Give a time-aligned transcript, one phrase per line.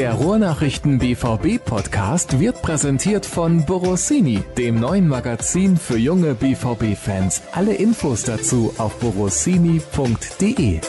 [0.00, 7.42] Der Ruhrnachrichten BVB Podcast wird präsentiert von Borossini, dem neuen Magazin für junge BVB Fans.
[7.52, 10.80] Alle Infos dazu auf borossini.de.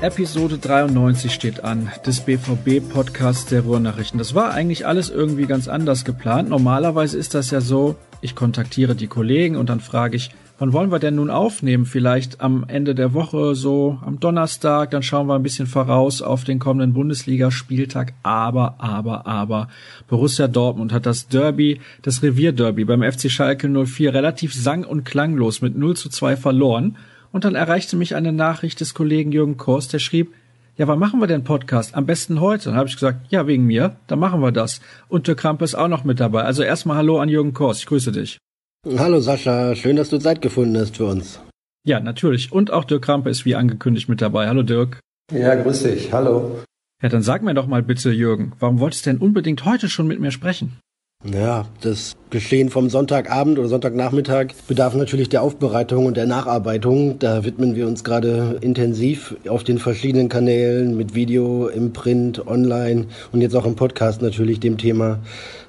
[0.00, 4.18] Episode 93 steht an, des BVB-Podcasts der Ruhrnachrichten.
[4.18, 6.48] Das war eigentlich alles irgendwie ganz anders geplant.
[6.48, 10.90] Normalerweise ist das ja so, ich kontaktiere die Kollegen und dann frage ich, wann wollen
[10.90, 11.86] wir denn nun aufnehmen?
[11.86, 16.44] Vielleicht am Ende der Woche, so am Donnerstag, dann schauen wir ein bisschen voraus auf
[16.44, 18.12] den kommenden Bundesligaspieltag.
[18.22, 19.68] Aber, aber, aber,
[20.08, 25.62] Borussia Dortmund hat das Derby, das Revierderby beim FC Schalke 04 relativ sang- und klanglos
[25.62, 26.96] mit 0 zu 2 verloren
[27.30, 30.32] und dann erreichte mich eine Nachricht des Kollegen Jürgen Kors, der schrieb,
[30.76, 31.96] ja, wann machen wir den Podcast?
[31.96, 32.66] Am besten heute.
[32.66, 34.80] Dann habe ich gesagt, ja, wegen mir, dann machen wir das.
[35.08, 36.44] Und der Krampe ist auch noch mit dabei.
[36.44, 38.38] Also erstmal Hallo an Jürgen Kors, ich grüße dich.
[38.86, 41.40] Hallo Sascha, schön, dass du Zeit gefunden hast für uns.
[41.84, 42.52] Ja, natürlich.
[42.52, 44.46] Und auch Dirk Krampe ist wie angekündigt mit dabei.
[44.46, 45.00] Hallo Dirk.
[45.32, 46.12] Ja, grüß dich.
[46.12, 46.60] Hallo.
[47.02, 50.06] Ja, dann sag mir doch mal bitte, Jürgen, warum wolltest du denn unbedingt heute schon
[50.06, 50.78] mit mir sprechen?
[51.24, 57.18] Ja, das Geschehen vom Sonntagabend oder Sonntagnachmittag bedarf natürlich der Aufbereitung und der Nacharbeitung.
[57.18, 63.06] Da widmen wir uns gerade intensiv auf den verschiedenen Kanälen mit Video, im Print, online
[63.32, 65.18] und jetzt auch im Podcast natürlich dem Thema,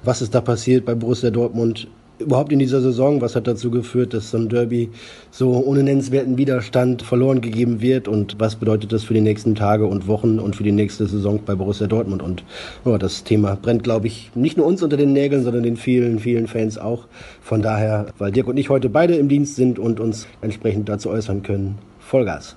[0.04, 1.88] was ist da passiert bei Borussia Dortmund
[2.20, 3.20] überhaupt in dieser Saison?
[3.20, 4.90] Was hat dazu geführt, dass so ein Derby
[5.30, 8.08] so ohne nennenswerten Widerstand verloren gegeben wird?
[8.08, 11.40] Und was bedeutet das für die nächsten Tage und Wochen und für die nächste Saison
[11.44, 12.22] bei Borussia Dortmund?
[12.22, 12.44] Und
[12.84, 16.18] oh, das Thema brennt, glaube ich, nicht nur uns unter den Nägeln, sondern den vielen,
[16.18, 17.06] vielen Fans auch.
[17.40, 21.10] Von daher, weil Dirk und ich heute beide im Dienst sind und uns entsprechend dazu
[21.10, 22.56] äußern können, Vollgas.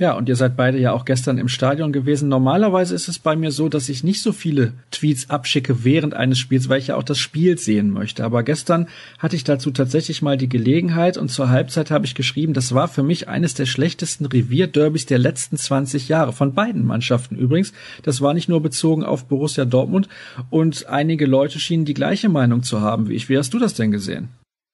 [0.00, 2.28] Ja, und ihr seid beide ja auch gestern im Stadion gewesen.
[2.28, 6.38] Normalerweise ist es bei mir so, dass ich nicht so viele Tweets abschicke während eines
[6.38, 8.22] Spiels, weil ich ja auch das Spiel sehen möchte.
[8.22, 8.86] Aber gestern
[9.18, 12.86] hatte ich dazu tatsächlich mal die Gelegenheit und zur Halbzeit habe ich geschrieben, das war
[12.86, 16.32] für mich eines der schlechtesten Revierderbys der letzten 20 Jahre.
[16.32, 17.72] Von beiden Mannschaften übrigens.
[18.04, 20.08] Das war nicht nur bezogen auf Borussia Dortmund
[20.48, 23.28] und einige Leute schienen die gleiche Meinung zu haben wie ich.
[23.28, 24.28] Wie hast du das denn gesehen?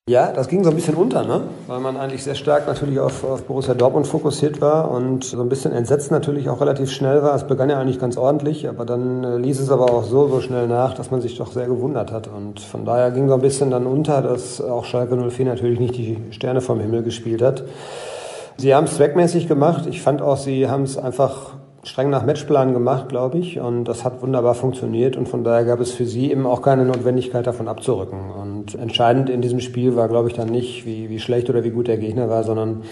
[0.06, 1.48] Ja, das ging so ein bisschen unter, ne?
[1.66, 5.48] weil man eigentlich sehr stark natürlich auf, auf Borussia Dortmund fokussiert war und so ein
[5.48, 7.34] bisschen entsetzt natürlich auch relativ schnell war.
[7.34, 10.43] Es begann ja eigentlich ganz ordentlich, aber dann äh, ließ es aber auch so, so
[10.43, 12.28] schnell nach, dass man sich doch sehr gewundert hat.
[12.28, 15.97] Und von daher ging so ein bisschen dann unter, dass auch Schalke 04 natürlich nicht
[15.97, 17.64] die Sterne vom Himmel gespielt hat.
[18.59, 19.87] Sie haben es zweckmäßig gemacht.
[19.87, 23.60] Ich fand auch, sie haben es einfach streng nach Matchplan gemacht, glaube ich.
[23.60, 25.16] Und das hat wunderbar funktioniert.
[25.16, 28.30] Und von daher gab es für sie eben auch keine Notwendigkeit, davon abzurücken.
[28.30, 31.70] Und entscheidend in diesem Spiel war, glaube ich, dann nicht, wie, wie schlecht oder wie
[31.70, 32.82] gut der Gegner war, sondern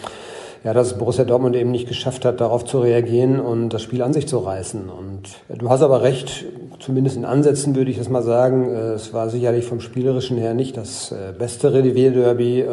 [0.64, 4.12] ja, dass Borussia Dortmund eben nicht geschafft hat, darauf zu reagieren und das Spiel an
[4.12, 4.88] sich zu reißen.
[4.88, 6.44] Und du hast aber recht,
[6.78, 8.70] zumindest in Ansätzen würde ich das mal sagen.
[8.70, 12.64] Äh, es war sicherlich vom Spielerischen her nicht das äh, beste Revier-Derby.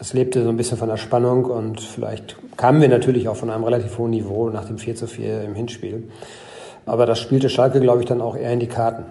[0.00, 3.50] Es lebte so ein bisschen von der Spannung und vielleicht kamen wir natürlich auch von
[3.50, 6.04] einem relativ hohen Niveau nach dem 4 zu 4 im Hinspiel.
[6.86, 9.04] Aber das spielte Schalke, glaube ich, dann auch eher in die Karten.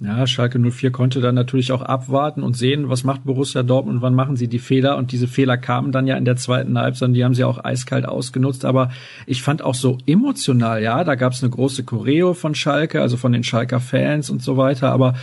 [0.00, 4.14] Ja, Schalke 04 konnte dann natürlich auch abwarten und sehen, was macht Borussia Dortmund, wann
[4.14, 4.96] machen sie die Fehler.
[4.96, 8.06] Und diese Fehler kamen dann ja in der zweiten Halbzeit die haben sie auch eiskalt
[8.06, 8.64] ausgenutzt.
[8.64, 8.90] Aber
[9.26, 13.18] ich fand auch so emotional, ja, da gab es eine große Choreo von Schalke, also
[13.18, 14.92] von den Schalker Fans und so weiter.
[14.92, 15.14] Aber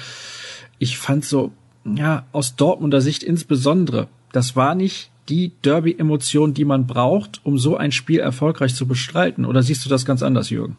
[0.78, 1.52] ich fand so,
[1.84, 7.77] ja, aus Dortmunder Sicht insbesondere, das war nicht die Derby-Emotion, die man braucht, um so
[7.77, 9.45] ein Spiel erfolgreich zu bestreiten.
[9.45, 10.75] Oder siehst du das ganz anders, Jürgen?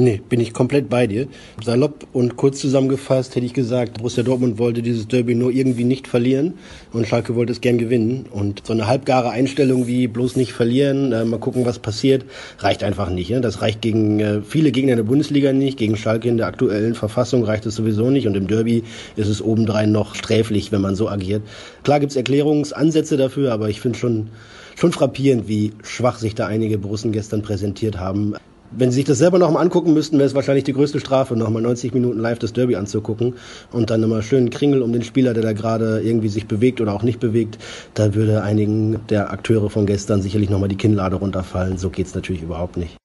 [0.00, 1.26] Nee, bin ich komplett bei dir.
[1.60, 6.06] Salopp und kurz zusammengefasst hätte ich gesagt, Borussia Dortmund wollte dieses Derby nur irgendwie nicht
[6.06, 6.54] verlieren
[6.92, 8.26] und Schalke wollte es gern gewinnen.
[8.30, 12.24] Und so eine halbgare Einstellung wie bloß nicht verlieren, äh, mal gucken, was passiert,
[12.60, 13.28] reicht einfach nicht.
[13.28, 13.40] Ja?
[13.40, 16.94] Das reicht gegen äh, viele Gegner in der Bundesliga nicht, gegen Schalke in der aktuellen
[16.94, 18.84] Verfassung reicht es sowieso nicht und im Derby
[19.16, 21.42] ist es obendrein noch sträflich, wenn man so agiert.
[21.82, 24.28] Klar gibt's Erklärungsansätze dafür, aber ich finde schon
[24.76, 28.36] schon frappierend, wie schwach sich da einige Borussen gestern präsentiert haben.
[28.70, 31.36] Wenn Sie sich das selber noch mal angucken müssten, wäre es wahrscheinlich die größte Strafe,
[31.36, 33.34] noch mal 90 Minuten live das Derby anzugucken
[33.72, 36.92] und dann immer schön Kringel um den Spieler, der da gerade irgendwie sich bewegt oder
[36.92, 37.58] auch nicht bewegt.
[37.94, 41.78] Da würde einigen der Akteure von gestern sicherlich noch mal die Kinnlade runterfallen.
[41.78, 42.96] So geht's natürlich überhaupt nicht.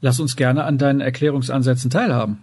[0.00, 2.38] Lass uns gerne an deinen Erklärungsansätzen teilhaben.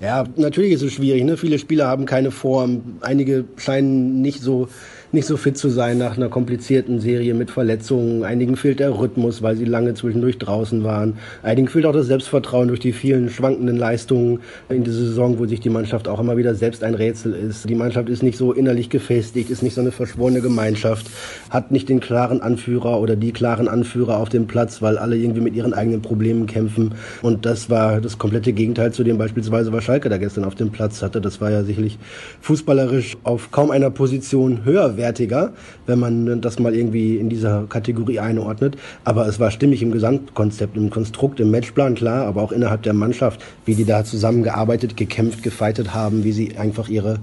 [0.00, 1.24] Ja, natürlich ist es schwierig.
[1.24, 1.36] Ne?
[1.36, 2.98] Viele Spieler haben keine Form.
[3.00, 4.68] Einige scheinen nicht so
[5.10, 8.24] nicht so fit zu sein nach einer komplizierten Serie mit Verletzungen.
[8.24, 11.14] Einigen fehlt der Rhythmus, weil sie lange zwischendurch draußen waren.
[11.42, 15.60] Einigen fehlt auch das Selbstvertrauen durch die vielen schwankenden Leistungen in dieser Saison, wo sich
[15.60, 17.68] die Mannschaft auch immer wieder selbst ein Rätsel ist.
[17.70, 21.06] Die Mannschaft ist nicht so innerlich gefestigt, ist nicht so eine verschworene Gemeinschaft,
[21.48, 25.40] hat nicht den klaren Anführer oder die klaren Anführer auf dem Platz, weil alle irgendwie
[25.40, 26.94] mit ihren eigenen Problemen kämpfen.
[27.22, 30.70] Und das war das komplette Gegenteil zu dem beispielsweise, was Schalke da gestern auf dem
[30.70, 31.22] Platz hatte.
[31.22, 31.98] Das war ja sicherlich
[32.42, 35.52] fußballerisch auf kaum einer Position höher minderwertiger,
[35.86, 38.76] wenn man das mal irgendwie in dieser Kategorie einordnet.
[39.04, 42.94] Aber es war stimmig im Gesamtkonzept, im Konstrukt, im Matchplan, klar, aber auch innerhalb der
[42.94, 47.20] Mannschaft, wie die da zusammengearbeitet, gekämpft, gefeitet haben, wie sie einfach ihre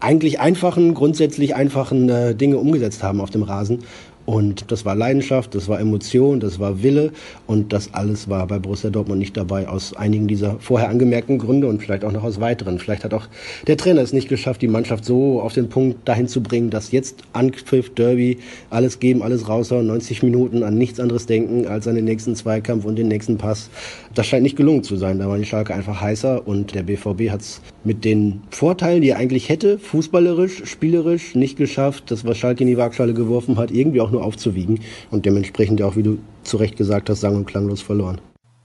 [0.00, 3.84] eigentlich einfachen, grundsätzlich einfachen äh, Dinge umgesetzt haben auf dem Rasen.
[4.32, 7.12] Und das war Leidenschaft, das war Emotion, das war Wille
[7.46, 11.66] und das alles war bei Borussia Dortmund nicht dabei aus einigen dieser vorher angemerkten Gründe
[11.66, 12.78] und vielleicht auch noch aus weiteren.
[12.78, 13.26] Vielleicht hat auch
[13.66, 16.92] der Trainer es nicht geschafft, die Mannschaft so auf den Punkt dahin zu bringen, dass
[16.92, 18.38] jetzt Anpfiff, Derby,
[18.70, 22.86] alles geben, alles raushauen, 90 Minuten an nichts anderes denken als an den nächsten Zweikampf
[22.86, 23.68] und den nächsten Pass.
[24.14, 25.18] Das scheint nicht gelungen zu sein.
[25.18, 29.10] Da war die Schalke einfach heißer und der BVB hat es mit den Vorteilen, die
[29.10, 33.70] er eigentlich hätte, fußballerisch, spielerisch, nicht geschafft, das, was Schalke in die Waagschale geworfen hat,
[33.70, 34.80] irgendwie auch nur aufzuwiegen
[35.10, 38.20] und dementsprechend ja auch, wie du zu Recht gesagt hast, sang- und klanglos verloren.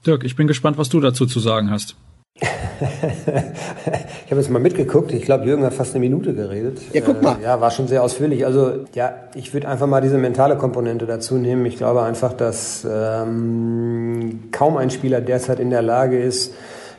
[0.06, 1.96] Dirk, ich bin gespannt, was du dazu zu sagen hast.
[2.40, 5.12] ich habe jetzt mal mitgeguckt.
[5.12, 6.80] Ich glaube, Jürgen hat fast eine Minute geredet.
[6.92, 7.36] Ja, guck mal.
[7.40, 8.46] Äh, ja, war schon sehr ausführlich.
[8.46, 11.66] Also, ja, ich würde einfach mal diese mentale Komponente dazu nehmen.
[11.66, 16.54] Ich glaube einfach, dass ähm, kaum ein Spieler derzeit in der Lage ist,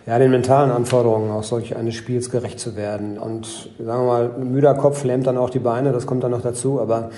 [0.06, 3.18] ja, den mentalen Anforderungen auch solch eines Spiels gerecht zu werden.
[3.18, 6.32] Und sagen wir mal, ein müder Kopf lähmt dann auch die Beine, das kommt dann
[6.32, 6.82] noch dazu.
[6.82, 7.12] Aber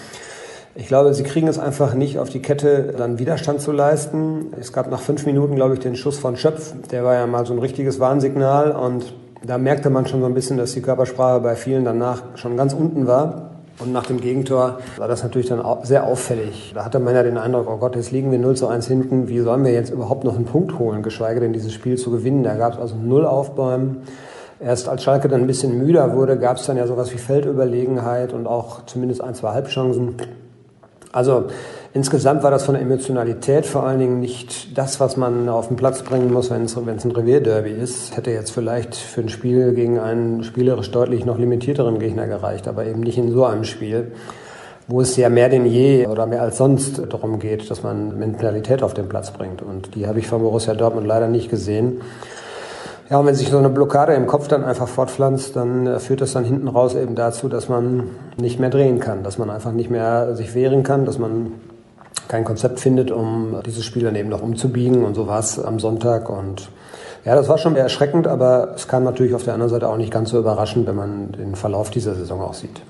[0.74, 4.54] ich glaube, sie kriegen es einfach nicht auf die Kette, dann Widerstand zu leisten.
[4.60, 6.74] Es gab nach fünf Minuten, glaube ich, den Schuss von Schöpf.
[6.92, 8.72] Der war ja mal so ein richtiges Warnsignal.
[8.72, 9.14] Und
[9.44, 12.74] da merkte man schon so ein bisschen, dass die Körpersprache bei vielen danach schon ganz
[12.74, 13.52] unten war.
[13.80, 16.72] Und nach dem Gegentor war das natürlich dann sehr auffällig.
[16.74, 19.28] Da hatte man ja den Eindruck, oh Gott, jetzt liegen wir 0 zu 1 hinten.
[19.28, 22.44] Wie sollen wir jetzt überhaupt noch einen Punkt holen, geschweige denn dieses Spiel zu gewinnen?
[22.44, 24.04] Da gab es also null Aufbäumen.
[24.60, 28.32] Erst als Schalke dann ein bisschen müder wurde, gab es dann ja sowas wie Feldüberlegenheit
[28.32, 30.16] und auch zumindest ein, zwei Halbchancen.
[31.12, 31.46] Also
[31.94, 35.78] insgesamt war das von der Emotionalität vor allen Dingen nicht das, was man auf den
[35.78, 38.16] Platz bringen muss, wenn es, ein Revierderby ist.
[38.16, 42.86] Hätte jetzt vielleicht für ein Spiel gegen einen spielerisch deutlich noch limitierteren Gegner gereicht, aber
[42.86, 44.14] eben nicht in so einem Spiel,
[44.88, 48.84] wo es ja mehr denn je oder mehr als sonst darum geht, dass man Mentalität
[48.84, 49.62] auf den Platz bringt.
[49.62, 52.02] Und die habe ich von Borussia Dortmund leider nicht gesehen.
[53.12, 56.22] Ja, und wenn sich so eine Blockade im Kopf dann einfach fortpflanzt, dann äh, führt
[56.22, 58.04] das dann hinten raus eben dazu, dass man
[58.38, 61.52] nicht mehr drehen kann, dass man einfach nicht mehr sich wehren kann, dass man
[62.30, 65.04] kein Konzept findet, um dieses Spiel dann eben noch umzubiegen.
[65.04, 66.30] Und so war es am Sonntag.
[66.30, 66.70] Und
[67.26, 70.14] ja, das war schon erschreckend, aber es kam natürlich auf der anderen Seite auch nicht
[70.14, 72.82] ganz so überraschend, wenn man den Verlauf dieser Saison auch sieht.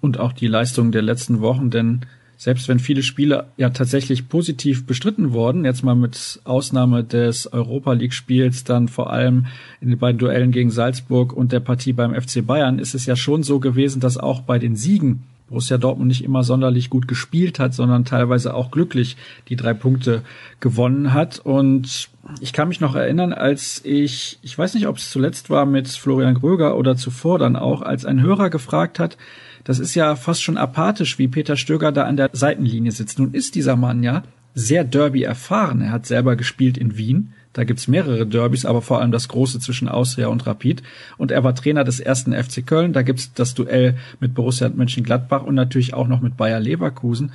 [0.00, 4.86] Und auch die Leistung der letzten Wochen, denn selbst wenn viele Spiele ja tatsächlich positiv
[4.86, 9.46] bestritten wurden, jetzt mal mit Ausnahme des Europa League Spiels, dann vor allem
[9.80, 13.16] in den beiden Duellen gegen Salzburg und der Partie beim FC Bayern, ist es ja
[13.16, 17.58] schon so gewesen, dass auch bei den Siegen Borussia Dortmund nicht immer sonderlich gut gespielt
[17.58, 19.16] hat, sondern teilweise auch glücklich
[19.48, 20.22] die drei Punkte
[20.60, 21.38] gewonnen hat.
[21.38, 22.08] Und
[22.40, 25.88] ich kann mich noch erinnern, als ich, ich weiß nicht, ob es zuletzt war mit
[25.88, 29.18] Florian Gröger oder zuvor dann auch, als ein Hörer gefragt hat,
[29.64, 33.18] das ist ja fast schon apathisch, wie Peter Stöger da an der Seitenlinie sitzt.
[33.18, 34.22] Nun ist dieser Mann ja
[34.54, 35.80] sehr Derby erfahren.
[35.80, 37.32] Er hat selber gespielt in Wien.
[37.54, 40.82] Da gibt's mehrere Derbys, aber vor allem das große zwischen Austria und Rapid.
[41.16, 42.92] Und er war Trainer des ersten FC Köln.
[42.92, 47.32] Da gibt's das Duell mit Borussia Mönchengladbach und natürlich auch noch mit Bayer Leverkusen.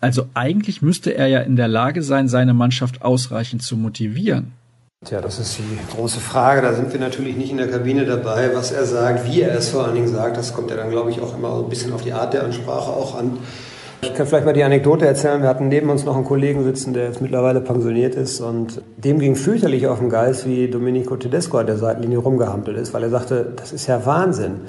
[0.00, 4.52] Also eigentlich müsste er ja in der Lage sein, seine Mannschaft ausreichend zu motivieren.
[5.04, 6.62] Tja, das ist die große Frage.
[6.62, 9.70] Da sind wir natürlich nicht in der Kabine dabei, was er sagt, wie er es
[9.70, 10.36] vor allen Dingen sagt.
[10.36, 12.92] Das kommt ja dann, glaube ich, auch immer ein bisschen auf die Art der Ansprache
[12.92, 13.38] auch an.
[14.02, 15.42] Ich kann vielleicht mal die Anekdote erzählen.
[15.42, 19.18] Wir hatten neben uns noch einen Kollegen sitzen, der jetzt mittlerweile pensioniert ist und dem
[19.18, 23.10] ging fürchterlich auf den Geist, wie Domenico Tedesco an der Seitenlinie rumgehampelt ist, weil er
[23.10, 24.60] sagte, das ist ja Wahnsinn.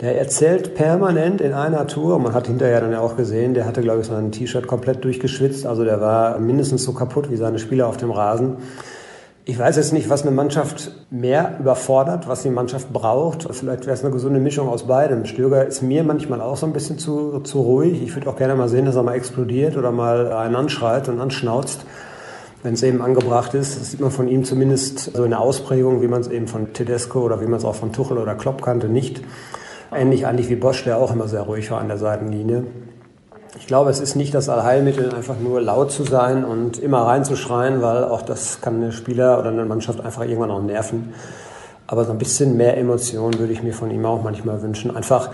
[0.00, 3.82] Der erzählt permanent in einer Tour, man hat hinterher dann ja auch gesehen, der hatte,
[3.82, 7.86] glaube ich, sein T-Shirt komplett durchgeschwitzt, also der war mindestens so kaputt wie seine Spieler
[7.86, 8.56] auf dem Rasen.
[9.50, 13.48] Ich weiß jetzt nicht, was eine Mannschaft mehr überfordert, was die Mannschaft braucht.
[13.50, 15.24] Vielleicht wäre es eine gesunde Mischung aus beidem.
[15.24, 18.02] Stöger ist mir manchmal auch so ein bisschen zu, zu ruhig.
[18.02, 21.18] Ich würde auch gerne mal sehen, dass er mal explodiert oder mal einen anschreit und
[21.18, 21.86] anschnauzt,
[22.62, 23.80] wenn es eben angebracht ist.
[23.80, 26.74] Das sieht man von ihm zumindest so in der Ausprägung, wie man es eben von
[26.74, 29.22] Tedesco oder wie man es auch von Tuchel oder Klopp kannte, nicht.
[29.90, 32.64] Ähnlich eigentlich wie Bosch, der auch immer sehr ruhig war an der Seitenlinie.
[33.56, 37.80] Ich glaube, es ist nicht das Allheilmittel, einfach nur laut zu sein und immer reinzuschreien,
[37.80, 41.14] weil auch das kann eine Spieler oder eine Mannschaft einfach irgendwann auch nerven.
[41.86, 44.94] Aber so ein bisschen mehr Emotion würde ich mir von ihm auch manchmal wünschen.
[44.94, 45.30] Einfach,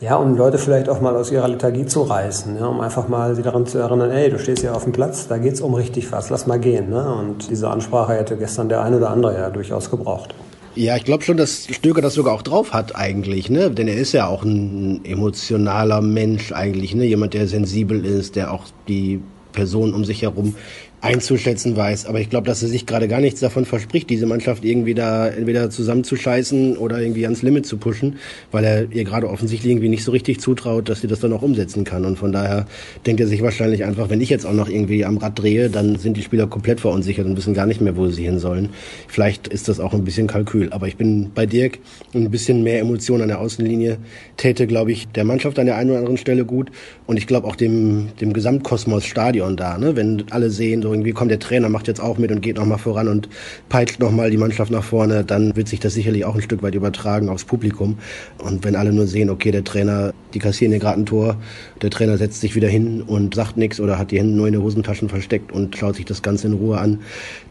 [0.00, 3.34] ja, um Leute vielleicht auch mal aus ihrer Lethargie zu reißen, ja, um einfach mal
[3.34, 6.10] sie daran zu erinnern, ey, du stehst hier auf dem Platz, da geht's um richtig
[6.12, 6.88] was, lass mal gehen.
[6.88, 7.14] Ne?
[7.14, 10.34] Und diese Ansprache hätte gestern der eine oder andere ja durchaus gebraucht.
[10.76, 13.70] Ja, ich glaube schon, dass Stöger das sogar auch drauf hat eigentlich, ne?
[13.72, 17.04] Denn er ist ja auch ein emotionaler Mensch eigentlich, ne?
[17.04, 19.20] Jemand, der sensibel ist, der auch die
[19.52, 20.54] Personen um sich herum
[21.00, 22.06] einzuschätzen weiß.
[22.06, 25.28] Aber ich glaube, dass er sich gerade gar nichts davon verspricht, diese Mannschaft irgendwie da
[25.28, 28.16] entweder zusammenzuscheißen oder irgendwie ans Limit zu pushen,
[28.50, 31.42] weil er ihr gerade offensichtlich irgendwie nicht so richtig zutraut, dass sie das dann auch
[31.42, 32.04] umsetzen kann.
[32.04, 32.66] Und von daher
[33.06, 35.96] denkt er sich wahrscheinlich einfach, wenn ich jetzt auch noch irgendwie am Rad drehe, dann
[35.96, 38.68] sind die Spieler komplett verunsichert und wissen gar nicht mehr, wo sie hin sollen.
[39.08, 40.70] Vielleicht ist das auch ein bisschen Kalkül.
[40.72, 41.78] Aber ich bin bei Dirk
[42.14, 43.98] ein bisschen mehr Emotion an der Außenlinie
[44.36, 46.70] täte, glaube ich, der Mannschaft an der einen oder anderen Stelle gut.
[47.06, 49.96] Und ich glaube auch dem, dem Gesamtkosmos Stadion da, ne?
[49.96, 52.78] wenn alle sehen, so irgendwie kommt der Trainer, macht jetzt auch mit und geht nochmal
[52.78, 53.28] voran und
[53.68, 56.74] peitscht nochmal die Mannschaft nach vorne, dann wird sich das sicherlich auch ein Stück weit
[56.74, 57.98] übertragen aufs Publikum.
[58.38, 61.36] Und wenn alle nur sehen, okay, der Trainer, die kassieren hier gerade ein Tor,
[61.82, 64.52] der Trainer setzt sich wieder hin und sagt nichts oder hat die Hände nur in
[64.52, 67.00] den Hosentaschen versteckt und schaut sich das Ganze in Ruhe an,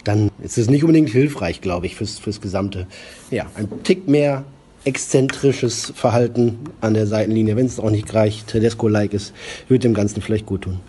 [0.04, 2.88] dann ist es nicht unbedingt hilfreich, glaube ich, fürs, fürs Gesamte.
[3.32, 4.46] Ja, ein Tick mehr
[4.86, 9.34] exzentrisches Verhalten an der Seitenlinie, wenn es auch nicht gleich Tedesco-like ist,
[9.68, 10.80] wird dem Ganzen vielleicht gut tun.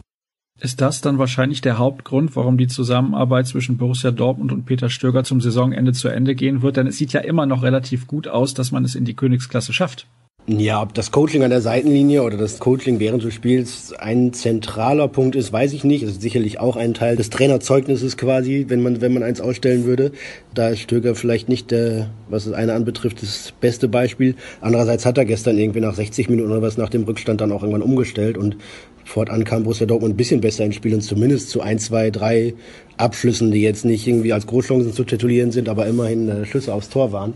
[0.62, 5.24] Ist das dann wahrscheinlich der Hauptgrund, warum die Zusammenarbeit zwischen Borussia Dortmund und Peter Stöger
[5.24, 6.76] zum Saisonende zu Ende gehen wird?
[6.76, 9.72] Denn es sieht ja immer noch relativ gut aus, dass man es in die Königsklasse
[9.72, 10.06] schafft.
[10.46, 15.06] Ja, ob das Coaching an der Seitenlinie oder das Coaching während des Spiels ein zentraler
[15.06, 16.02] Punkt ist, weiß ich nicht.
[16.02, 19.84] Es ist sicherlich auch ein Teil des Trainerzeugnisses quasi, wenn man, wenn man eins ausstellen
[19.84, 20.12] würde.
[20.54, 24.34] Da ist Stöger vielleicht nicht der, was das eine anbetrifft, das beste Beispiel.
[24.60, 27.62] Andererseits hat er gestern irgendwie nach 60 Minuten oder was nach dem Rückstand dann auch
[27.62, 28.56] irgendwann umgestellt und
[29.04, 32.54] Fortan kam Borussia Dortmund ein bisschen besser ins Spiel und zumindest zu ein, zwei, drei
[32.96, 36.90] Abschlüssen, die jetzt nicht irgendwie als Großchancen zu titulieren sind, aber immerhin äh, Schlüsse aufs
[36.90, 37.34] Tor waren.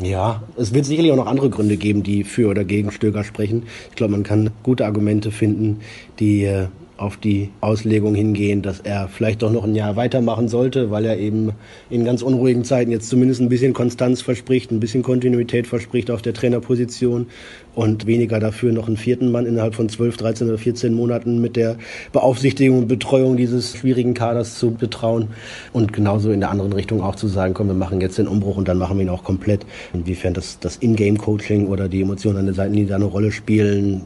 [0.00, 3.64] Ja, es wird sicherlich auch noch andere Gründe geben, die für oder gegen Stöger sprechen.
[3.90, 5.80] Ich glaube, man kann gute Argumente finden,
[6.18, 10.90] die äh, auf die Auslegung hingehen, dass er vielleicht doch noch ein Jahr weitermachen sollte,
[10.90, 11.52] weil er eben
[11.90, 16.22] in ganz unruhigen Zeiten jetzt zumindest ein bisschen Konstanz verspricht, ein bisschen Kontinuität verspricht auf
[16.22, 17.26] der Trainerposition
[17.74, 21.56] und weniger dafür noch einen vierten Mann innerhalb von 12, 13 oder 14 Monaten mit
[21.56, 21.76] der
[22.12, 25.28] Beaufsichtigung und Betreuung dieses schwierigen Kaders zu betrauen
[25.74, 28.56] und genauso in der anderen Richtung auch zu sagen, komm, wir machen jetzt den Umbruch
[28.56, 29.66] und dann machen wir ihn auch komplett.
[29.92, 34.02] Inwiefern das, das Ingame-Coaching oder die Emotionen an der Seitenlinie da eine Rolle spielen,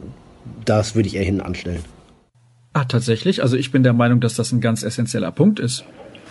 [0.65, 1.79] das würde ich eher hinten anstellen.
[2.73, 3.41] Ah, tatsächlich?
[3.43, 5.83] Also ich bin der Meinung, dass das ein ganz essentieller Punkt ist.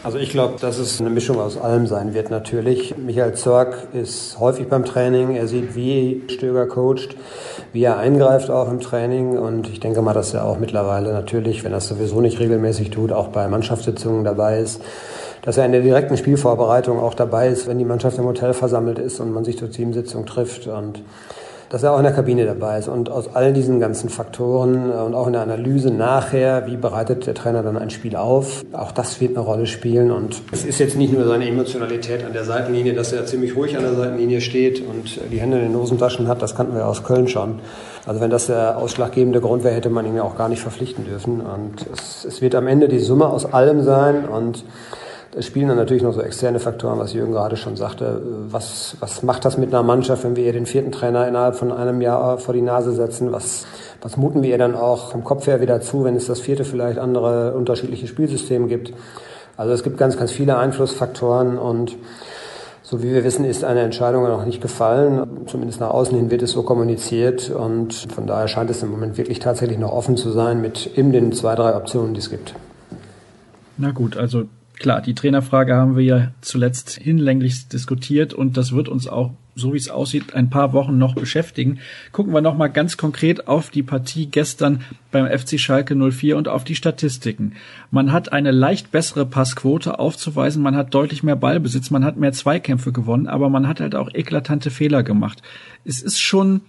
[0.03, 2.97] Also ich glaube, dass es eine Mischung aus allem sein wird natürlich.
[2.97, 5.37] Michael Zorg ist häufig beim Training.
[5.37, 7.17] Er sieht, wie Stöger coacht,
[7.75, 9.37] wie er eingreift auch im Training.
[9.37, 12.89] Und ich denke mal, dass er auch mittlerweile natürlich, wenn er es sowieso nicht regelmäßig
[12.89, 14.81] tut, auch bei Mannschaftssitzungen dabei ist.
[15.43, 18.99] Dass er in der direkten Spielvorbereitung auch dabei ist, wenn die Mannschaft im Hotel versammelt
[18.99, 20.67] ist und man sich zur Teamsitzung trifft.
[20.67, 21.03] Und
[21.71, 22.89] dass er auch in der Kabine dabei ist.
[22.89, 27.27] Und aus all diesen ganzen Faktoren äh, und auch in der Analyse nachher, wie bereitet
[27.27, 30.11] der Trainer dann ein Spiel auf, auch das wird eine Rolle spielen.
[30.11, 33.77] Und es ist jetzt nicht nur seine Emotionalität an der Seitenlinie, dass er ziemlich ruhig
[33.77, 37.05] an der Seitenlinie steht und die Hände in den Hosentaschen hat, das kannten wir aus
[37.05, 37.61] Köln schon.
[38.05, 41.05] Also wenn das der ausschlaggebende Grund wäre, hätte man ihn ja auch gar nicht verpflichten
[41.05, 41.41] dürfen.
[41.41, 44.65] Und es, es wird am Ende die Summe aus allem sein und
[45.37, 48.21] es spielen dann natürlich noch so externe Faktoren, was Jürgen gerade schon sagte.
[48.49, 51.71] Was, was macht das mit einer Mannschaft, wenn wir ihr den vierten Trainer innerhalb von
[51.71, 53.31] einem Jahr vor die Nase setzen?
[53.31, 53.65] Was,
[54.03, 56.65] was muten wir ihr dann auch vom Kopf her wieder zu, wenn es das vierte
[56.65, 58.93] vielleicht andere unterschiedliche Spielsysteme gibt?
[59.57, 61.97] Also es gibt ganz, ganz viele Einflussfaktoren und
[62.83, 65.47] so wie wir wissen, ist eine Entscheidung noch nicht gefallen.
[65.47, 69.17] Zumindest nach außen hin wird es so kommuniziert und von daher scheint es im Moment
[69.17, 72.55] wirklich tatsächlich noch offen zu sein mit eben den zwei, drei Optionen, die es gibt.
[73.77, 74.45] Na gut, also
[74.81, 79.75] Klar, die Trainerfrage haben wir ja zuletzt hinlänglich diskutiert und das wird uns auch, so
[79.75, 81.81] wie es aussieht, ein paar Wochen noch beschäftigen.
[82.13, 86.65] Gucken wir nochmal ganz konkret auf die Partie gestern beim FC Schalke 04 und auf
[86.65, 87.57] die Statistiken.
[87.91, 92.33] Man hat eine leicht bessere Passquote aufzuweisen, man hat deutlich mehr Ballbesitz, man hat mehr
[92.33, 95.43] Zweikämpfe gewonnen, aber man hat halt auch eklatante Fehler gemacht.
[95.85, 96.63] Es ist schon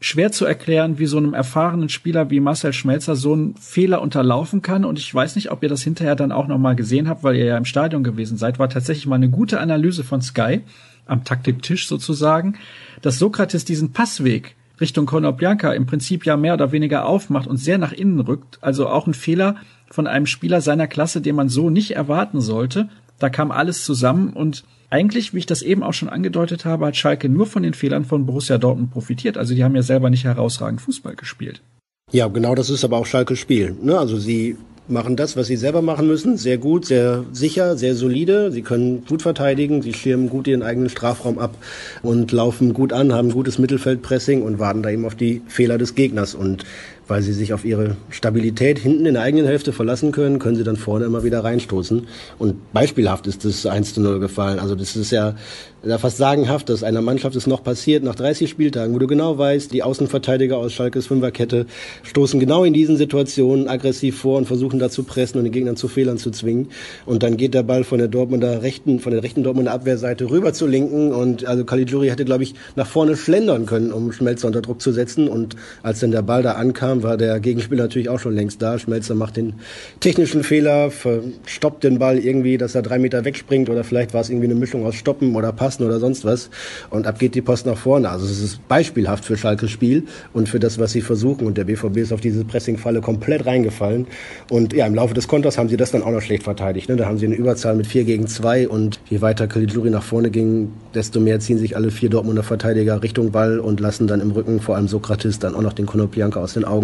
[0.00, 4.60] schwer zu erklären, wie so einem erfahrenen Spieler wie Marcel Schmelzer so ein Fehler unterlaufen
[4.60, 4.84] kann.
[4.84, 7.46] Und ich weiß nicht, ob ihr das hinterher dann auch nochmal gesehen habt, weil ihr
[7.46, 8.58] ja im Stadion gewesen seid.
[8.58, 10.60] War tatsächlich mal eine gute Analyse von Sky
[11.06, 12.56] am Taktiktisch sozusagen,
[13.02, 17.78] dass Sokrates diesen Passweg Richtung Konoplyanka im Prinzip ja mehr oder weniger aufmacht und sehr
[17.78, 18.58] nach innen rückt.
[18.60, 19.56] Also auch ein Fehler
[19.90, 22.88] von einem Spieler seiner Klasse, den man so nicht erwarten sollte.
[23.18, 26.96] Da kam alles zusammen und eigentlich, wie ich das eben auch schon angedeutet habe, hat
[26.96, 29.36] Schalke nur von den Fehlern von Borussia Dortmund profitiert.
[29.36, 31.62] Also die haben ja selber nicht herausragend Fußball gespielt.
[32.12, 33.74] Ja, genau das ist aber auch Schalkes Spiel.
[33.82, 33.98] Ne?
[33.98, 38.52] Also sie machen das, was sie selber machen müssen, sehr gut, sehr sicher, sehr solide.
[38.52, 41.56] Sie können gut verteidigen, sie schirmen gut ihren eigenen Strafraum ab
[42.02, 45.96] und laufen gut an, haben gutes Mittelfeldpressing und warten da eben auf die Fehler des
[45.96, 46.36] Gegners.
[46.36, 46.64] Und
[47.06, 50.64] weil sie sich auf ihre Stabilität hinten in der eigenen Hälfte verlassen können, können sie
[50.64, 52.06] dann vorne immer wieder reinstoßen.
[52.38, 54.58] Und beispielhaft ist das 1 zu 0 gefallen.
[54.58, 55.34] Also das ist ja
[55.98, 59.70] fast sagenhaft, dass einer Mannschaft es noch passiert, nach 30 Spieltagen, wo du genau weißt,
[59.72, 61.66] die Außenverteidiger aus Schalkes Fünferkette
[62.04, 65.76] stoßen genau in diesen Situationen aggressiv vor und versuchen da zu pressen und den Gegnern
[65.76, 66.68] zu Fehlern zu zwingen.
[67.04, 70.54] Und dann geht der Ball von der Dortmunder rechten, von der rechten Dortmunder Abwehrseite rüber
[70.54, 74.62] zur linken und also Caligiuri hätte, glaube ich, nach vorne schlendern können, um Schmelzer unter
[74.62, 75.28] Druck zu setzen.
[75.28, 78.78] Und als dann der Ball da ankam, war der Gegenspieler natürlich auch schon längst da.
[78.78, 79.54] Schmelzer macht den
[80.00, 80.90] technischen Fehler,
[81.46, 84.54] stoppt den Ball irgendwie, dass er drei Meter wegspringt oder vielleicht war es irgendwie eine
[84.54, 86.50] Mischung aus Stoppen oder Passen oder sonst was.
[86.90, 88.08] Und ab geht die Post nach vorne.
[88.10, 91.46] Also es ist beispielhaft für Schalkes Spiel und für das, was sie versuchen.
[91.46, 94.06] Und der BVB ist auf diese Pressingfalle komplett reingefallen.
[94.50, 96.88] Und ja, im Laufe des Konters haben sie das dann auch noch schlecht verteidigt.
[96.88, 96.96] Ne?
[96.96, 100.30] Da haben sie eine Überzahl mit vier gegen zwei und je weiter Caligiuri nach vorne
[100.30, 104.30] ging, desto mehr ziehen sich alle vier Dortmunder Verteidiger Richtung Ball und lassen dann im
[104.30, 106.83] Rücken vor allem Sokrates dann auch noch den Konoplyanka aus den Augen.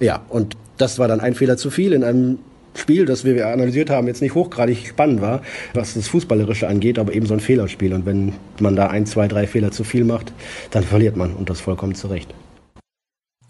[0.00, 2.38] Ja, und das war dann ein Fehler zu viel in einem
[2.74, 5.42] Spiel, das wir analysiert haben, jetzt nicht hochgradig spannend war,
[5.74, 7.92] was das Fußballerische angeht, aber eben so ein Fehlerspiel.
[7.92, 10.32] Und wenn man da ein, zwei, drei Fehler zu viel macht,
[10.70, 12.32] dann verliert man und das vollkommen zu Recht.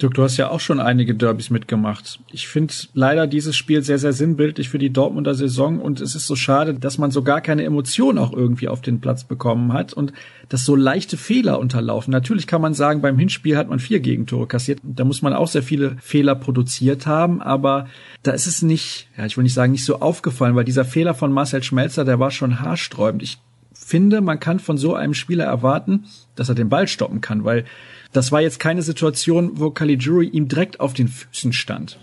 [0.03, 2.21] Dirk, du hast ja auch schon einige Derbys mitgemacht.
[2.31, 6.27] Ich finde leider dieses Spiel sehr, sehr sinnbildlich für die Dortmunder Saison und es ist
[6.27, 9.93] so schade, dass man so gar keine Emotion auch irgendwie auf den Platz bekommen hat
[9.93, 10.13] und
[10.49, 12.11] dass so leichte Fehler unterlaufen.
[12.11, 14.81] Natürlich kann man sagen, beim Hinspiel hat man vier Gegentore kassiert.
[14.83, 17.87] Da muss man auch sehr viele Fehler produziert haben, aber
[18.23, 21.15] da ist es nicht, ja, ich will nicht sagen, nicht so aufgefallen, weil dieser Fehler
[21.15, 23.23] von Marcel Schmelzer, der war schon haarsträubend.
[23.23, 23.39] Ich
[23.73, 26.05] finde, man kann von so einem Spieler erwarten,
[26.35, 27.65] dass er den Ball stoppen kann, weil
[28.13, 31.99] das war jetzt keine Situation, wo Caligiuri ihm direkt auf den Füßen stand.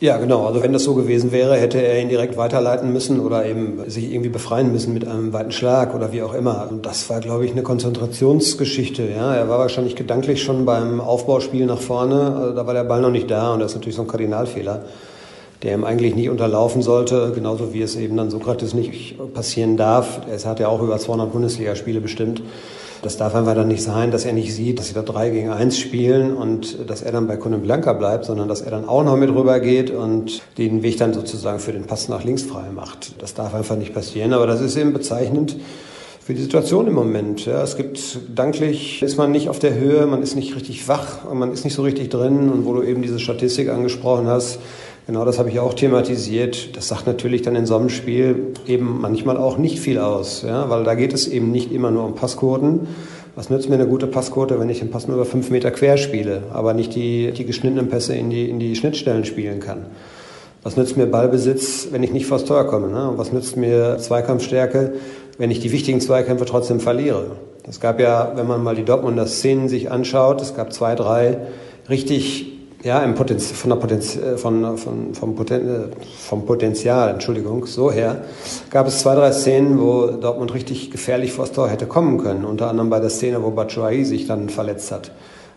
[0.00, 0.46] Ja, genau.
[0.46, 4.10] Also wenn das so gewesen wäre, hätte er ihn direkt weiterleiten müssen oder eben sich
[4.10, 6.68] irgendwie befreien müssen mit einem weiten Schlag oder wie auch immer.
[6.70, 9.06] Und das war, glaube ich, eine Konzentrationsgeschichte.
[9.14, 12.34] Ja, er war wahrscheinlich gedanklich schon beim Aufbauspiel nach vorne.
[12.34, 14.86] Also da war der Ball noch nicht da und das ist natürlich so ein Kardinalfehler,
[15.62, 20.22] der ihm eigentlich nicht unterlaufen sollte, genauso wie es eben dann Sokrates nicht passieren darf.
[20.30, 22.40] Er hat ja auch über 200 Bundesligaspiele bestimmt.
[23.02, 25.48] Das darf einfach dann nicht sein, dass er nicht sieht, dass sie da drei gegen
[25.48, 29.16] eins spielen und dass er dann bei Blanca bleibt, sondern dass er dann auch noch
[29.16, 33.14] mit rüber geht und den Weg dann sozusagen für den Pass nach links frei macht.
[33.22, 35.56] Das darf einfach nicht passieren, aber das ist eben bezeichnend
[36.20, 37.46] für die Situation im Moment.
[37.46, 41.24] Ja, es gibt, danklich ist man nicht auf der Höhe, man ist nicht richtig wach,
[41.24, 44.58] und man ist nicht so richtig drin und wo du eben diese Statistik angesprochen hast,
[45.10, 46.76] Genau das habe ich auch thematisiert.
[46.76, 50.70] Das sagt natürlich dann in so einem Spiel eben manchmal auch nicht viel aus, ja,
[50.70, 52.86] weil da geht es eben nicht immer nur um Passquoten.
[53.34, 55.96] Was nützt mir eine gute Passquote, wenn ich den Pass nur über fünf Meter quer
[55.96, 59.86] spiele, aber nicht die, die geschnittenen Pässe in die, in die Schnittstellen spielen kann?
[60.62, 62.86] Was nützt mir Ballbesitz, wenn ich nicht vors Tor komme?
[62.86, 63.10] Ne?
[63.10, 64.92] Und was nützt mir Zweikampfstärke,
[65.38, 67.32] wenn ich die wichtigen Zweikämpfe trotzdem verliere?
[67.68, 71.38] Es gab ja, wenn man mal die Dortmunder Szenen sich anschaut, es gab zwei, drei
[71.88, 75.82] richtig ja, im Potenz von der Potenz äh, von, von, vom, Poten äh,
[76.18, 78.24] vom Potenzial, Entschuldigung, so her,
[78.70, 82.44] gab es zwei, drei Szenen, wo Dortmund richtig gefährlich vors Tor hätte kommen können.
[82.44, 85.10] Unter anderem bei der Szene, wo Batshuayi sich dann verletzt hat.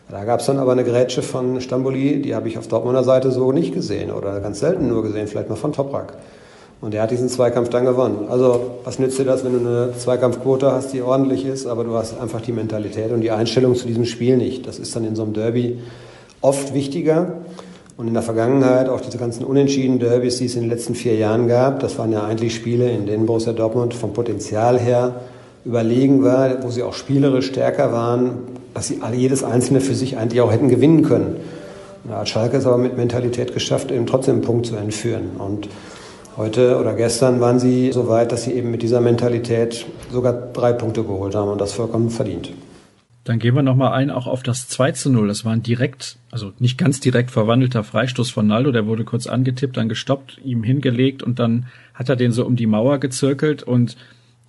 [0.09, 3.31] Da gab es dann aber eine Grätsche von Stamboli, die habe ich auf Dortmunder Seite
[3.31, 6.13] so nicht gesehen oder ganz selten nur gesehen, vielleicht mal von Toprak.
[6.81, 8.27] Und er hat diesen Zweikampf dann gewonnen.
[8.29, 11.93] Also was nützt dir das, wenn du eine Zweikampfquote hast, die ordentlich ist, aber du
[11.93, 14.67] hast einfach die Mentalität und die Einstellung zu diesem Spiel nicht.
[14.67, 15.79] Das ist dann in so einem Derby
[16.43, 17.37] oft wichtiger.
[17.95, 21.15] Und in der Vergangenheit auch diese ganzen unentschiedenen Derbys, die es in den letzten vier
[21.15, 25.15] Jahren gab, das waren ja eigentlich Spiele, in denen Borussia Dortmund vom Potenzial her
[25.63, 28.31] überlegen war, wo sie auch spielerisch stärker waren,
[28.73, 31.37] dass sie alle jedes einzelne für sich eigentlich auch hätten gewinnen können.
[32.05, 35.31] Da Schalke es aber mit Mentalität geschafft, eben trotzdem einen Punkt zu entführen.
[35.37, 35.69] Und
[36.35, 40.73] heute oder gestern waren sie so weit, dass sie eben mit dieser Mentalität sogar drei
[40.73, 42.51] Punkte geholt haben und das vollkommen verdient.
[43.23, 45.29] Dann gehen wir nochmal ein, auch auf das 2 zu 0.
[45.29, 48.71] Das war ein direkt, also nicht ganz direkt verwandelter Freistoß von Naldo.
[48.71, 52.55] Der wurde kurz angetippt, dann gestoppt, ihm hingelegt und dann hat er den so um
[52.55, 53.95] die Mauer gezirkelt und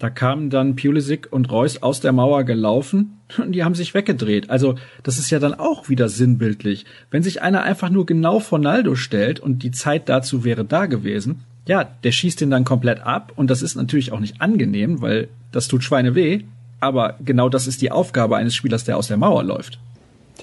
[0.01, 4.51] da kamen dann Pulisic und Reus aus der Mauer gelaufen und die haben sich weggedreht.
[4.51, 6.85] Also das ist ja dann auch wieder sinnbildlich.
[7.11, 10.87] Wenn sich einer einfach nur genau vor Naldo stellt und die Zeit dazu wäre da
[10.87, 15.01] gewesen, ja, der schießt ihn dann komplett ab und das ist natürlich auch nicht angenehm,
[15.01, 16.43] weil das tut Schweine weh,
[16.85, 19.79] aber genau das ist die Aufgabe eines Spielers, der aus der Mauer läuft.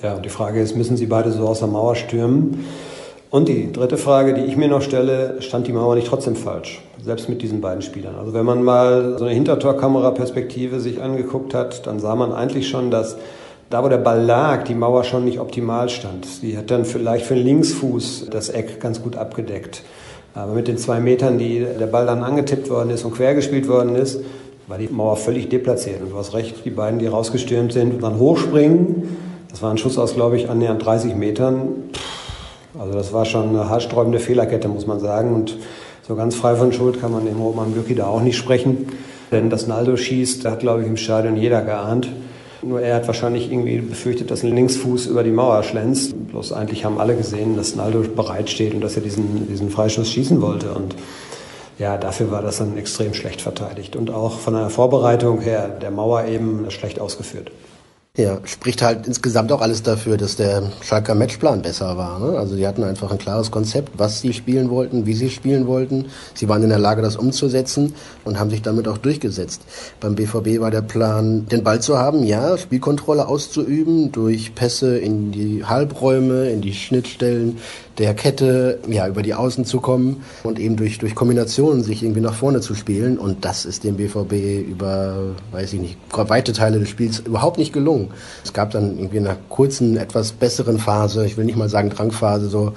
[0.01, 2.65] Ja, die Frage ist, müssen sie beide so aus der Mauer stürmen?
[3.29, 6.81] Und die dritte Frage, die ich mir noch stelle, stand die Mauer nicht trotzdem falsch?
[7.01, 8.15] Selbst mit diesen beiden Spielern.
[8.15, 12.91] Also wenn man mal so eine Hintertorkameraperspektive sich angeguckt hat, dann sah man eigentlich schon,
[12.91, 13.15] dass
[13.69, 16.25] da, wo der Ball lag, die Mauer schon nicht optimal stand.
[16.25, 19.83] Sie hat dann vielleicht für den Linksfuß das Eck ganz gut abgedeckt.
[20.33, 23.69] Aber mit den zwei Metern, die der Ball dann angetippt worden ist und quer gespielt
[23.69, 24.19] worden ist,
[24.71, 26.01] war die Mauer völlig deplatziert.
[26.01, 29.17] Und du hast recht, die beiden, die rausgestürmt sind und dann hochspringen,
[29.49, 31.89] das war ein Schuss aus, glaube ich, annähernd 30 Metern.
[32.79, 35.35] Also das war schon eine haarsträubende Fehlerkette, muss man sagen.
[35.35, 35.57] Und
[36.07, 38.87] so ganz frei von Schuld kann man dem Roman Bürki da auch nicht sprechen.
[39.29, 42.07] Denn dass Naldo schießt, da hat, glaube ich, im Stadion jeder geahnt.
[42.61, 46.13] Nur er hat wahrscheinlich irgendwie befürchtet, dass ein Linksfuß über die Mauer schlänzt.
[46.29, 50.41] Bloß eigentlich haben alle gesehen, dass Naldo bereitsteht und dass er diesen, diesen Freischuss schießen
[50.41, 50.71] wollte.
[50.71, 50.95] Und
[51.81, 53.95] ja, dafür war das dann extrem schlecht verteidigt.
[53.95, 57.51] Und auch von der Vorbereitung her der Mauer eben schlecht ausgeführt.
[58.17, 62.19] Ja, spricht halt insgesamt auch alles dafür, dass der Schalker Matchplan besser war.
[62.19, 62.37] Ne?
[62.37, 66.07] Also die hatten einfach ein klares Konzept, was sie spielen wollten, wie sie spielen wollten.
[66.33, 67.93] Sie waren in der Lage, das umzusetzen
[68.25, 69.61] und haben sich damit auch durchgesetzt.
[70.01, 75.31] Beim BVB war der Plan, den Ball zu haben, ja, Spielkontrolle auszuüben, durch Pässe in
[75.31, 77.59] die Halbräume, in die Schnittstellen
[77.97, 82.21] der Kette, ja, über die Außen zu kommen und eben durch, durch Kombinationen sich irgendwie
[82.21, 83.17] nach vorne zu spielen.
[83.17, 87.71] Und das ist dem BVB über, weiß ich nicht, weite Teile des Spiels überhaupt nicht
[87.71, 88.00] gelungen.
[88.43, 91.89] Es gab dann irgendwie in einer kurzen, etwas besseren Phase, ich will nicht mal sagen
[91.89, 92.73] Drangphase, so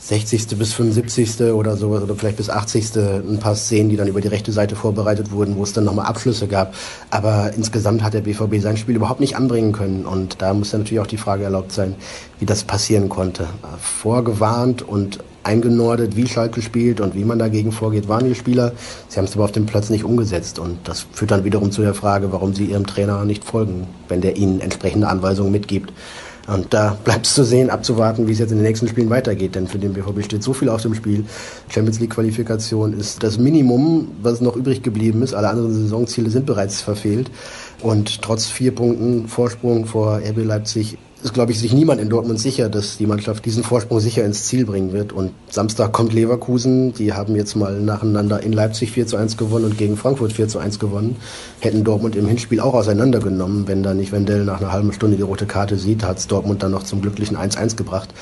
[0.00, 0.56] 60.
[0.56, 1.52] bis 75.
[1.52, 2.96] oder so, oder vielleicht bis 80.
[2.96, 6.06] ein paar Szenen, die dann über die rechte Seite vorbereitet wurden, wo es dann nochmal
[6.06, 6.74] Abschlüsse gab.
[7.10, 10.06] Aber insgesamt hat der BVB sein Spiel überhaupt nicht anbringen können.
[10.06, 11.96] Und da muss dann natürlich auch die Frage erlaubt sein,
[12.38, 13.48] wie das passieren konnte.
[13.80, 15.18] Vorgewarnt und
[15.48, 18.72] eingenordet, wie Schalke spielt und wie man dagegen vorgeht, waren die Spieler.
[19.08, 20.58] Sie haben es aber auf dem Platz nicht umgesetzt.
[20.58, 24.20] Und das führt dann wiederum zu der Frage, warum sie ihrem Trainer nicht folgen, wenn
[24.20, 25.92] der ihnen entsprechende Anweisungen mitgibt.
[26.46, 29.54] Und da bleibt es zu sehen, abzuwarten, wie es jetzt in den nächsten Spielen weitergeht.
[29.54, 31.24] Denn für den BVB steht so viel auf dem Spiel.
[31.68, 35.32] Champions League Qualifikation ist das Minimum, was noch übrig geblieben ist.
[35.32, 37.30] Alle anderen Saisonziele sind bereits verfehlt.
[37.80, 42.38] Und trotz vier Punkten Vorsprung vor RB Leipzig ist, glaube ich, sich niemand in Dortmund
[42.38, 45.12] sicher, dass die Mannschaft diesen Vorsprung sicher ins Ziel bringen wird.
[45.12, 46.94] Und Samstag kommt Leverkusen.
[46.94, 50.46] Die haben jetzt mal nacheinander in Leipzig 4 zu 1 gewonnen und gegen Frankfurt 4
[50.46, 51.16] zu 1 gewonnen.
[51.58, 55.22] Hätten Dortmund im Hinspiel auch auseinandergenommen, wenn da nicht Wendell nach einer halben Stunde die
[55.22, 58.14] rote Karte sieht, hat es Dortmund dann noch zum glücklichen 1-1 gebracht.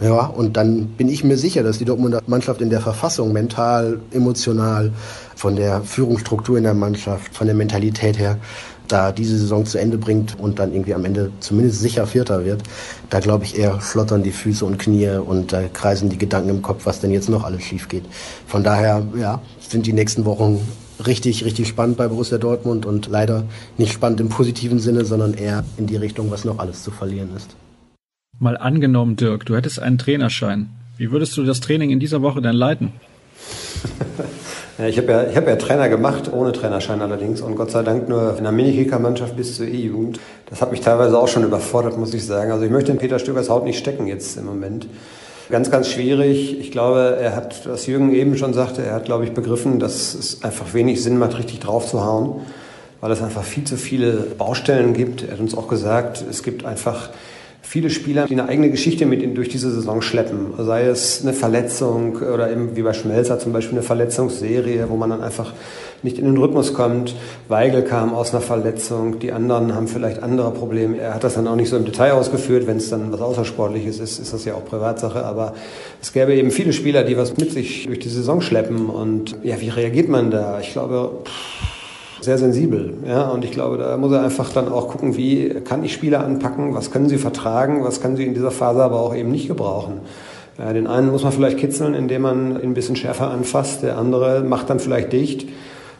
[0.00, 4.00] Ja, und dann bin ich mir sicher, dass die Dortmunder Mannschaft in der Verfassung mental,
[4.12, 4.92] emotional,
[5.36, 8.38] von der Führungsstruktur in der Mannschaft, von der Mentalität her
[8.88, 12.62] da diese Saison zu Ende bringt und dann irgendwie am Ende zumindest sicher Vierter wird,
[13.10, 16.62] da glaube ich eher schlottern die Füße und Knie und da kreisen die Gedanken im
[16.62, 18.04] Kopf, was denn jetzt noch alles schief geht.
[18.46, 20.60] Von daher, ja, sind die nächsten Wochen
[21.04, 23.44] richtig, richtig spannend bei Borussia Dortmund und leider
[23.78, 27.30] nicht spannend im positiven Sinne, sondern eher in die Richtung, was noch alles zu verlieren
[27.36, 27.56] ist.
[28.38, 30.68] Mal angenommen, Dirk, du hättest einen Trainerschein.
[30.96, 32.92] Wie würdest du das Training in dieser Woche denn leiten?
[34.76, 37.84] Ja, ich habe ja, ich hab ja Trainer gemacht, ohne Trainerschein allerdings und Gott sei
[37.84, 40.18] Dank nur in der Minikicker-Mannschaft bis zur E-Jugend.
[40.50, 42.50] Das hat mich teilweise auch schon überfordert, muss ich sagen.
[42.50, 44.88] Also ich möchte in Peter Stögers Haut nicht stecken jetzt im Moment.
[45.48, 46.58] Ganz, ganz schwierig.
[46.58, 50.12] Ich glaube, er hat, was Jürgen eben schon sagte, er hat, glaube ich, begriffen, dass
[50.12, 52.40] es einfach wenig Sinn macht, richtig drauf zu hauen,
[53.00, 55.22] weil es einfach viel zu viele Baustellen gibt.
[55.22, 57.10] Er hat uns auch gesagt, es gibt einfach
[57.64, 60.52] viele Spieler, die eine eigene Geschichte mit ihnen durch diese Saison schleppen.
[60.58, 65.10] Sei es eine Verletzung oder eben wie bei Schmelzer zum Beispiel eine Verletzungsserie, wo man
[65.10, 65.52] dann einfach
[66.02, 67.16] nicht in den Rhythmus kommt.
[67.48, 70.98] Weigel kam aus einer Verletzung, die anderen haben vielleicht andere Probleme.
[70.98, 72.66] Er hat das dann auch nicht so im Detail ausgeführt.
[72.66, 75.24] Wenn es dann was Außersportliches ist, ist das ja auch Privatsache.
[75.24, 75.54] Aber
[76.02, 78.90] es gäbe eben viele Spieler, die was mit sich durch die Saison schleppen.
[78.90, 80.60] Und ja, wie reagiert man da?
[80.60, 81.73] Ich glaube, pff,
[82.24, 82.94] sehr sensibel.
[83.06, 83.28] Ja?
[83.28, 86.74] Und ich glaube, da muss er einfach dann auch gucken, wie kann ich Spieler anpacken,
[86.74, 90.00] was können sie vertragen, was können sie in dieser Phase aber auch eben nicht gebrauchen.
[90.58, 93.98] Ja, den einen muss man vielleicht kitzeln, indem man ihn ein bisschen schärfer anfasst, der
[93.98, 95.48] andere macht dann vielleicht dicht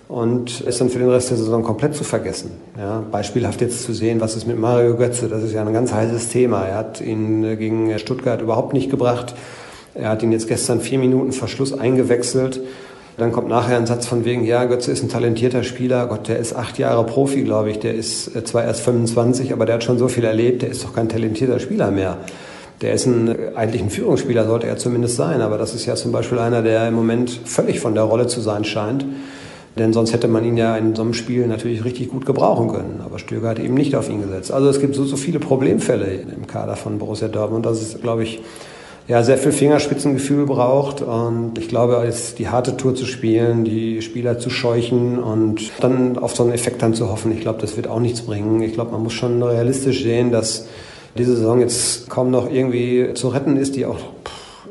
[0.06, 2.52] und ist dann für den Rest der Saison komplett zu vergessen.
[2.78, 5.92] Ja, beispielhaft jetzt zu sehen, was ist mit Mario Götze, das ist ja ein ganz
[5.92, 6.64] heißes Thema.
[6.66, 9.34] Er hat ihn gegen Stuttgart überhaupt nicht gebracht.
[9.94, 12.60] Er hat ihn jetzt gestern vier Minuten Verschluss eingewechselt
[13.16, 16.07] dann kommt nachher ein Satz von wegen, ja, Götze ist ein talentierter Spieler.
[16.07, 17.79] Gott, der ist acht Jahre Profi, glaube ich.
[17.79, 20.62] Der ist äh, zwar erst 25, aber der hat schon so viel erlebt.
[20.62, 22.18] Der ist doch kein talentierter Spieler mehr.
[22.81, 25.42] Der ist ein, äh, eigentlich ein Führungsspieler, sollte er zumindest sein.
[25.42, 28.40] Aber das ist ja zum Beispiel einer, der im Moment völlig von der Rolle zu
[28.40, 29.07] sein scheint.
[29.79, 33.00] Denn sonst hätte man ihn ja in so einem Spiel natürlich richtig gut gebrauchen können.
[33.05, 34.50] Aber Stöger hat eben nicht auf ihn gesetzt.
[34.50, 37.64] Also es gibt so, so viele Problemfälle im Kader von Borussia Dortmund.
[37.66, 38.40] Das ist, glaube ich,
[39.06, 41.02] ja, sehr viel Fingerspitzengefühl braucht.
[41.02, 46.18] Und ich glaube, es die harte Tour zu spielen, die Spieler zu scheuchen und dann
[46.18, 48.62] auf so einen Effekt dann zu hoffen, ich glaube, das wird auch nichts bringen.
[48.62, 50.66] Ich glaube, man muss schon realistisch sehen, dass
[51.16, 53.98] diese Saison jetzt kaum noch irgendwie zu retten ist, die auch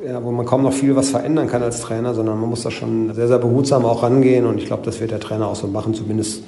[0.06, 2.72] ja, wo man kaum noch viel was verändern kann als Trainer, sondern man muss da
[2.72, 5.68] schon sehr, sehr behutsam auch rangehen und ich glaube, das wird der Trainer auch so
[5.68, 6.44] machen, zumindest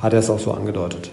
[0.00, 1.10] hat er es auch so angedeutet.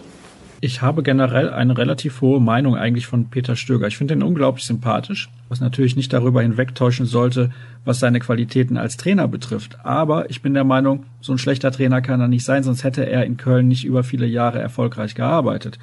[0.62, 3.88] Ich habe generell eine relativ hohe Meinung eigentlich von Peter Stöger.
[3.88, 7.52] Ich finde ihn unglaublich sympathisch, was natürlich nicht darüber hinwegtäuschen sollte,
[7.84, 9.78] was seine Qualitäten als Trainer betrifft.
[9.84, 13.06] Aber ich bin der Meinung, so ein schlechter Trainer kann er nicht sein, sonst hätte
[13.06, 15.78] er in Köln nicht über viele Jahre erfolgreich gearbeitet.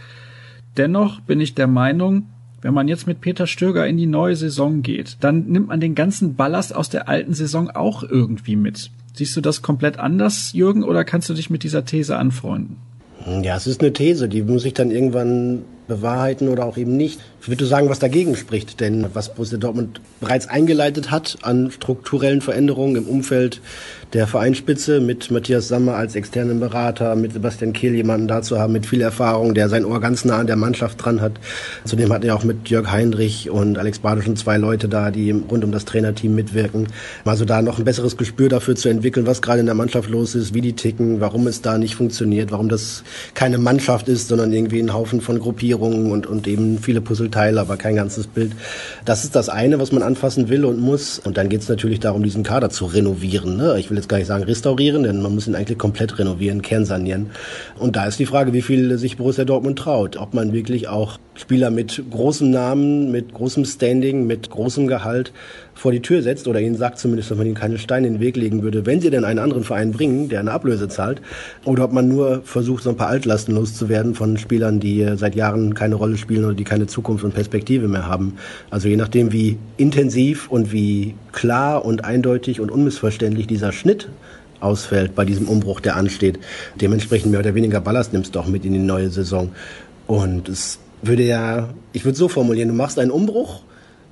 [0.77, 2.27] Dennoch bin ich der Meinung,
[2.63, 5.95] wenn man jetzt mit Peter Stöger in die neue Saison geht, dann nimmt man den
[5.95, 8.91] ganzen Ballast aus der alten Saison auch irgendwie mit.
[9.15, 12.77] Siehst du das komplett anders, Jürgen, oder kannst du dich mit dieser These anfreunden?
[13.43, 17.21] Ja, es ist eine These, die muss ich dann irgendwann bewahrheiten oder auch eben nicht.
[17.41, 22.41] Ich würde sagen, was dagegen spricht, denn was Borussia Dortmund bereits eingeleitet hat an strukturellen
[22.41, 23.61] Veränderungen im Umfeld
[24.13, 28.75] der Vereinsspitze mit Matthias Sammer als externen Berater, mit Sebastian Kehl jemanden da zu haben
[28.75, 31.33] mit viel Erfahrung, der sein Ohr ganz nah an der Mannschaft dran hat.
[31.87, 35.31] Zudem hat er auch mit Jörg Heinrich und Alex Bade schon zwei Leute da, die
[35.31, 36.89] rund um das Trainerteam mitwirken.
[37.25, 40.35] Also da noch ein besseres Gespür dafür zu entwickeln, was gerade in der Mannschaft los
[40.35, 44.53] ist, wie die ticken, warum es da nicht funktioniert, warum das keine Mannschaft ist, sondern
[44.53, 48.53] irgendwie ein Haufen von Gruppierungen und, und eben viele Puzzleteile, aber kein ganzes Bild.
[49.07, 51.19] Das ist das eine, was man anfassen will und muss.
[51.19, 53.57] Und dann geht es natürlich darum, diesen Kader zu renovieren.
[53.57, 53.77] Ne?
[53.79, 57.31] Ich will jetzt gar nicht sagen restaurieren, denn man muss ihn eigentlich komplett renovieren, kernsanieren.
[57.79, 60.17] Und da ist die Frage, wie viel sich Borussia Dortmund traut.
[60.17, 65.33] Ob man wirklich auch Spieler mit großem Namen, mit großem Standing, mit großem Gehalt
[65.75, 68.21] vor die Tür setzt oder ihnen sagt zumindest, dass man ihnen keine Steine in den
[68.21, 71.21] Weg legen würde, wenn sie denn einen anderen Verein bringen, der eine Ablöse zahlt,
[71.65, 75.75] oder ob man nur versucht, so ein paar Altlasten loszuwerden von Spielern, die seit Jahren
[75.75, 78.35] keine Rolle spielen oder die keine Zukunft und Perspektive mehr haben.
[78.71, 84.09] Also je nachdem, wie intensiv und wie klar und eindeutig und unmissverständlich dieser Schnitt
[84.61, 86.39] ausfällt bei diesem Umbruch, der ansteht.
[86.81, 89.51] Dementsprechend mehr oder weniger Ballast nimmst du auch mit in die neue Saison.
[90.07, 93.63] Und es würde ja, ich würde so formulieren, du machst einen Umbruch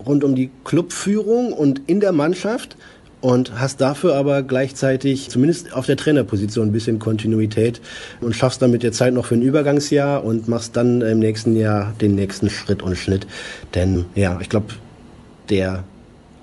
[0.06, 2.76] rund um die Clubführung und in der Mannschaft
[3.20, 7.80] und hast dafür aber gleichzeitig zumindest auf der Trainerposition ein bisschen Kontinuität
[8.20, 11.56] und schaffst dann mit der Zeit noch für ein Übergangsjahr und machst dann im nächsten
[11.56, 13.26] Jahr den nächsten Schritt und Schnitt.
[13.74, 14.68] Denn ja, ich glaube,
[15.50, 15.84] der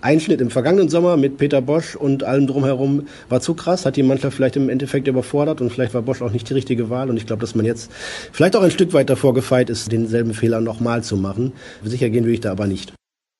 [0.01, 4.03] Einschnitt im vergangenen Sommer mit Peter Bosch und allem drumherum war zu krass, hat die
[4.03, 7.09] Mannschaft vielleicht im Endeffekt überfordert und vielleicht war Bosch auch nicht die richtige Wahl.
[7.09, 7.91] Und ich glaube, dass man jetzt
[8.31, 11.53] vielleicht auch ein Stück weit davor gefeit ist, denselben Fehler nochmal zu machen.
[11.83, 12.93] Sicher gehen will ich da aber nicht.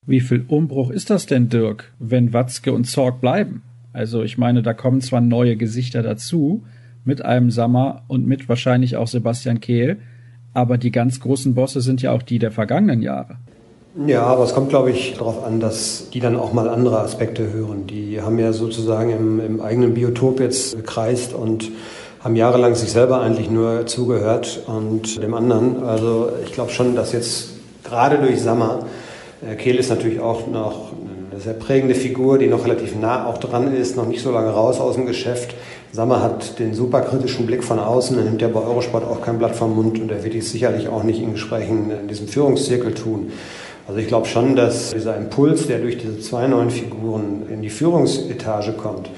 [0.08, 3.62] Wie viel Umbruch ist das denn, Dirk, wenn Watzke und Zorg bleiben?
[3.92, 6.64] Also ich meine, da kommen zwar neue Gesichter dazu,
[7.04, 9.98] mit einem Sammer und mit wahrscheinlich auch Sebastian Kehl,
[10.54, 13.36] aber die ganz großen Bosse sind ja auch die der vergangenen Jahre.
[14.06, 17.52] Ja, aber es kommt, glaube ich, darauf an, dass die dann auch mal andere Aspekte
[17.52, 17.86] hören.
[17.88, 21.70] Die haben ja sozusagen im, im eigenen Biotop jetzt gekreist und
[22.24, 25.84] haben jahrelang sich selber eigentlich nur zugehört und dem anderen.
[25.84, 27.50] Also ich glaube schon, dass jetzt
[27.84, 28.86] gerade durch Sammer
[29.58, 30.92] Kehl ist natürlich auch noch
[31.32, 34.50] eine sehr prägende Figur, die noch relativ nah auch dran ist, noch nicht so lange
[34.50, 35.54] raus aus dem Geschäft.
[35.92, 39.38] Sammer hat den super kritischen Blick von außen, er nimmt ja bei Eurosport auch kein
[39.38, 42.94] Blatt vom Mund und er wird dies sicherlich auch nicht in Gesprächen in diesem Führungszirkel
[42.94, 43.32] tun.
[43.88, 47.70] Also ich glaube schon, dass dieser Impuls, der durch diese zwei neuen Figuren in die
[47.70, 49.10] Führungsetage kommt,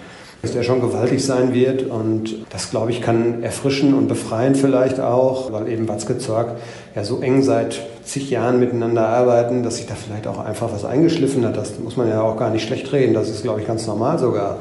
[0.41, 4.99] dass der schon gewaltig sein wird und das, glaube ich, kann erfrischen und befreien vielleicht
[4.99, 6.57] auch, weil eben Watzke Zorg
[6.95, 10.83] ja so eng seit zig Jahren miteinander arbeiten, dass sich da vielleicht auch einfach was
[10.83, 11.57] eingeschliffen hat.
[11.57, 14.17] Das muss man ja auch gar nicht schlecht reden, das ist, glaube ich, ganz normal
[14.17, 14.57] sogar.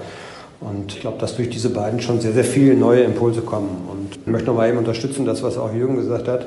[0.60, 3.88] Und ich glaube, dass durch diese beiden schon sehr, sehr viele neue Impulse kommen.
[3.90, 6.46] Und ich möchte nochmal eben unterstützen, das, was auch Jürgen gesagt hat.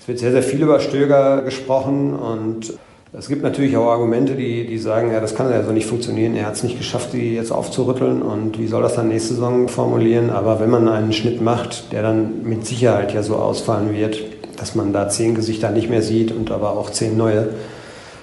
[0.00, 2.74] Es wird sehr, sehr viel über Stöger gesprochen und
[3.12, 6.36] es gibt natürlich auch Argumente, die, die sagen, ja, das kann ja so nicht funktionieren.
[6.36, 9.68] Er hat es nicht geschafft, die jetzt aufzurütteln und wie soll das dann nächste Saison
[9.68, 10.28] formulieren?
[10.28, 14.20] Aber wenn man einen Schnitt macht, der dann mit Sicherheit ja so ausfallen wird,
[14.56, 17.48] dass man da zehn Gesichter nicht mehr sieht und aber auch zehn neue.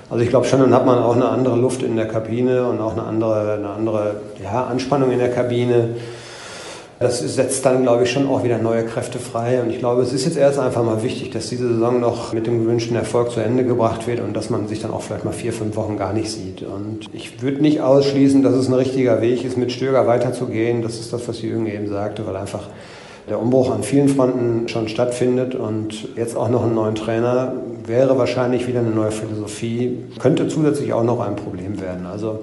[0.09, 2.79] Also ich glaube schon, dann hat man auch eine andere Luft in der Kabine und
[2.81, 5.89] auch eine andere, eine andere ja, Anspannung in der Kabine.
[6.99, 9.61] Das setzt dann, glaube ich, schon auch wieder neue Kräfte frei.
[9.61, 12.47] Und ich glaube, es ist jetzt erst einfach mal wichtig, dass diese Saison noch mit
[12.47, 15.33] dem gewünschten Erfolg zu Ende gebracht wird und dass man sich dann auch vielleicht mal
[15.33, 16.61] vier, fünf Wochen gar nicht sieht.
[16.61, 20.81] Und ich würde nicht ausschließen, dass es ein richtiger Weg ist, mit Stöger weiterzugehen.
[20.81, 22.69] Das ist das, was Jürgen eben sagte, weil einfach
[23.29, 27.53] der Umbruch an vielen Fronten schon stattfindet und jetzt auch noch einen neuen Trainer
[27.85, 32.05] wäre wahrscheinlich wieder eine neue Philosophie, könnte zusätzlich auch noch ein Problem werden.
[32.05, 32.39] Also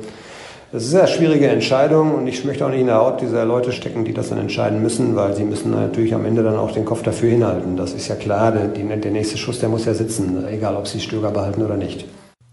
[0.73, 3.45] das ist eine sehr schwierige Entscheidung und ich möchte auch nicht in der Haut dieser
[3.45, 6.71] Leute stecken, die das dann entscheiden müssen, weil sie müssen natürlich am Ende dann auch
[6.71, 7.77] den Kopf dafür hinhalten.
[7.77, 11.01] Das ist ja klar, der, der nächste Schuss, der muss ja sitzen, egal ob sie
[11.01, 12.07] Stöger behalten oder nicht.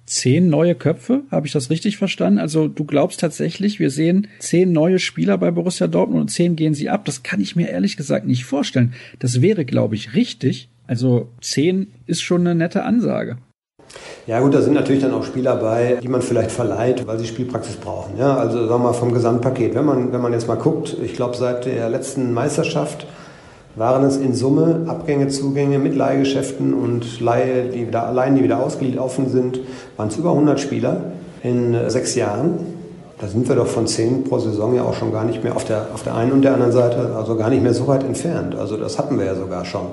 [0.07, 2.39] Zehn neue Köpfe, habe ich das richtig verstanden?
[2.39, 6.73] Also du glaubst tatsächlich, wir sehen zehn neue Spieler bei Borussia Dortmund und zehn gehen
[6.73, 7.03] sie ab.
[7.03, 8.93] Das kann ich mir ehrlich gesagt nicht vorstellen.
[9.19, 10.69] Das wäre, glaube ich, richtig.
[10.87, 13.37] Also zehn ist schon eine nette Ansage.
[14.27, 17.27] Ja gut, da sind natürlich dann auch Spieler bei, die man vielleicht verleiht, weil sie
[17.27, 18.17] Spielpraxis brauchen.
[18.17, 19.75] Ja, also sagen wir mal vom Gesamtpaket.
[19.75, 23.07] Wenn man, wenn man jetzt mal guckt, ich glaube seit der letzten Meisterschaft
[23.77, 28.59] waren es in Summe Abgänge, Zugänge mit Leihgeschäften und Leihe, die wieder, allein die wieder
[28.59, 29.59] ausgelaufen sind,
[29.95, 31.01] waren es über 100 Spieler
[31.43, 32.75] in äh, sechs Jahren.
[33.19, 35.63] Da sind wir doch von zehn pro Saison ja auch schon gar nicht mehr auf
[35.63, 38.55] der, auf der einen und der anderen Seite, also gar nicht mehr so weit entfernt.
[38.55, 39.87] Also das hatten wir ja sogar schon.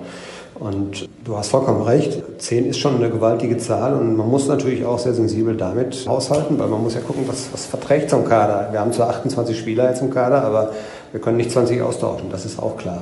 [0.55, 4.85] Und du hast vollkommen recht, 10 ist schon eine gewaltige Zahl und man muss natürlich
[4.85, 8.25] auch sehr sensibel damit haushalten, weil man muss ja gucken, was, was verträgt so ein
[8.25, 8.69] Kader.
[8.71, 10.71] Wir haben zwar 28 Spieler jetzt im Kader, aber
[11.11, 13.01] wir können nicht 20 austauschen, das ist auch klar.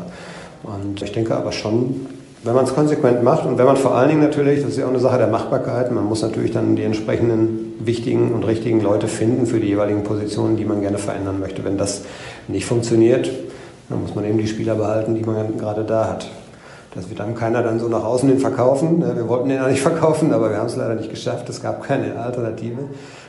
[0.62, 2.06] Und ich denke aber schon,
[2.44, 4.86] wenn man es konsequent macht und wenn man vor allen Dingen natürlich, das ist ja
[4.86, 9.06] auch eine Sache der Machbarkeit, man muss natürlich dann die entsprechenden wichtigen und richtigen Leute
[9.06, 11.64] finden für die jeweiligen Positionen, die man gerne verändern möchte.
[11.64, 12.02] Wenn das
[12.48, 13.30] nicht funktioniert,
[13.88, 16.28] dann muss man eben die Spieler behalten, die man gerade da hat.
[16.94, 19.02] Das wird dann keiner dann so nach außen hin verkaufen.
[19.02, 21.48] Wir wollten den ja nicht verkaufen, aber wir haben es leider nicht geschafft.
[21.48, 22.78] Es gab keine Alternative.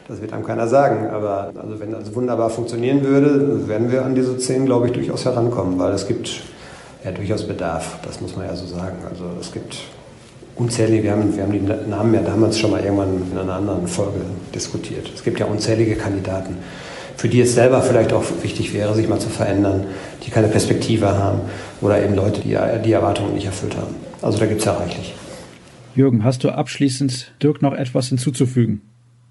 [0.08, 1.10] Das wird einem keiner sagen.
[1.12, 5.24] Aber also wenn das wunderbar funktionieren würde, werden wir an diese zehn, glaube ich, durchaus
[5.24, 6.42] herankommen, weil es gibt
[7.04, 8.00] ja durchaus Bedarf.
[8.04, 8.98] Das muss man ja so sagen.
[9.10, 9.78] Also es gibt
[10.56, 13.88] unzählige, wir haben, wir haben die Namen ja damals schon mal irgendwann in einer anderen
[13.88, 14.22] Folge
[14.54, 15.12] diskutiert.
[15.14, 16.58] Es gibt ja unzählige Kandidaten
[17.18, 19.86] für die es selber vielleicht auch wichtig wäre, sich mal zu verändern,
[20.26, 21.42] die keine Perspektive haben
[21.82, 23.96] oder eben Leute, die die Erwartungen nicht erfüllt haben.
[24.22, 25.14] Also da gibt es ja reichlich.
[25.96, 28.82] Jürgen, hast du abschließend Dirk noch etwas hinzuzufügen?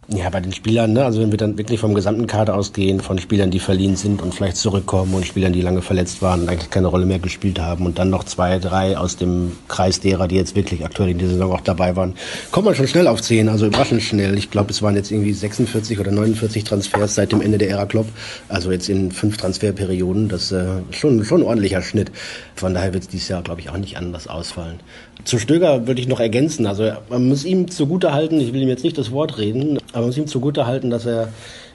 [0.08, 1.04] Ja, bei den Spielern, ne?
[1.04, 4.34] also wenn wir dann wirklich vom gesamten Kader ausgehen, von Spielern, die verliehen sind und
[4.34, 7.86] vielleicht zurückkommen und Spielern, die lange verletzt waren und eigentlich keine Rolle mehr gespielt haben
[7.86, 11.28] und dann noch zwei, drei aus dem Kreis derer, die jetzt wirklich aktuell in der
[11.28, 12.14] Saison auch dabei waren,
[12.50, 14.36] kommt man schon schnell auf zehn, also überraschend schnell.
[14.36, 17.86] Ich glaube, es waren jetzt irgendwie 46 oder 49 Transfers seit dem Ende der Ära
[17.86, 18.08] Klopp,
[18.48, 22.10] also jetzt in fünf Transferperioden, das ist äh, schon, schon ein ordentlicher Schnitt.
[22.56, 24.80] Von daher wird es dieses Jahr, glaube ich, auch nicht anders ausfallen.
[25.24, 26.66] Zu Stöger würde ich noch ergänzen.
[26.66, 30.00] Also man muss ihm zugute halten, ich will ihm jetzt nicht das Wort reden, aber
[30.00, 31.28] man muss ihm zugute halten, dass er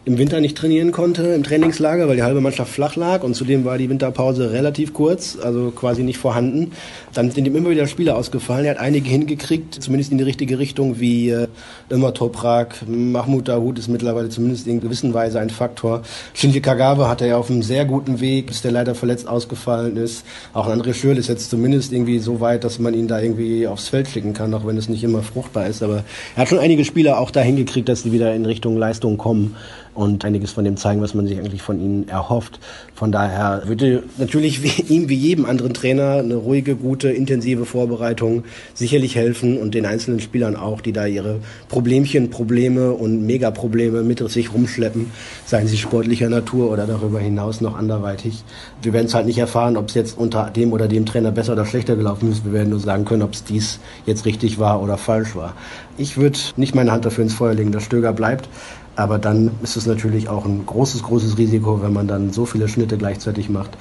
[0.08, 3.66] im Winter nicht trainieren konnte im Trainingslager, weil die halbe Mannschaft flach lag und zudem
[3.66, 6.72] war die Winterpause relativ kurz, also quasi nicht vorhanden.
[7.14, 8.66] Dann sind ihm immer wieder Spiele ausgefallen.
[8.66, 11.48] Er hat einige hingekriegt, zumindest in die richtige Richtung, wie äh,
[11.90, 16.02] immer Toprak, Mahmoud Dahoud ist mittlerweile zumindest in gewisser Weise ein Faktor.
[16.34, 19.98] Shinji Kagawa hat er ja auf einem sehr guten Weg, bis der leider verletzt ausgefallen
[19.98, 20.26] ist.
[20.54, 23.90] Auch André Schürl ist jetzt zumindest irgendwie so weit, dass man ihn da irgendwie aufs
[23.90, 25.84] Feld schicken kann, auch wenn es nicht immer fruchtbar ist.
[25.84, 26.04] Aber
[26.36, 29.56] er hat schon einige Spieler auch da hingekriegt, dass sie wieder in Richtung Leistung kommen
[29.98, 32.60] und einiges von dem zeigen, was man sich eigentlich von ihnen erhofft.
[32.94, 38.44] Von daher würde natürlich wie, ihm wie jedem anderen Trainer eine ruhige, gute, intensive Vorbereitung
[38.74, 44.18] sicherlich helfen und den einzelnen Spielern auch, die da ihre Problemchen, Probleme und Megaprobleme mit
[44.30, 45.12] sich rumschleppen,
[45.46, 48.44] seien sie sportlicher Natur oder darüber hinaus noch anderweitig.
[48.82, 51.54] Wir werden es halt nicht erfahren, ob es jetzt unter dem oder dem Trainer besser
[51.54, 52.46] oder schlechter gelaufen ist.
[52.46, 55.54] Wir werden nur sagen können, ob es dies jetzt richtig war oder falsch war.
[55.98, 58.50] Ich würde nicht meine Hand dafür ins Feuer legen, dass Stöger bleibt.
[58.98, 62.68] Aber dann ist es natürlich auch ein großes, großes Risiko, wenn man dann so viele
[62.68, 63.78] Schnitte gleichzeitig macht.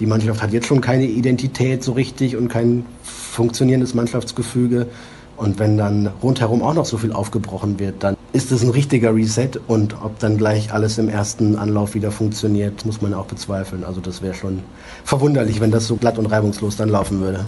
[0.00, 4.86] Die Mannschaft hat jetzt schon keine Identität so richtig und kein funktionierendes Mannschaftsgefüge.
[5.36, 9.14] Und wenn dann rundherum auch noch so viel aufgebrochen wird, dann ist es ein richtiger
[9.14, 9.50] Reset.
[9.68, 13.84] Und ob dann gleich alles im ersten Anlauf wieder funktioniert, muss man auch bezweifeln.
[13.84, 14.60] Also das wäre schon
[15.04, 17.44] verwunderlich, wenn das so glatt und reibungslos dann laufen würde.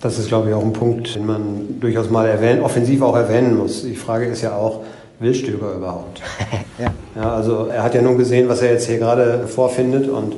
[0.00, 3.56] Das ist, glaube ich, auch ein Punkt, den man durchaus mal erwähnen, offensiv auch erwähnen
[3.56, 3.82] muss.
[3.82, 4.82] Die Frage ist ja auch,
[5.18, 6.20] will Stöger überhaupt?
[6.78, 6.92] ja.
[7.16, 7.34] ja.
[7.34, 10.34] Also er hat ja nun gesehen, was er jetzt hier gerade vorfindet und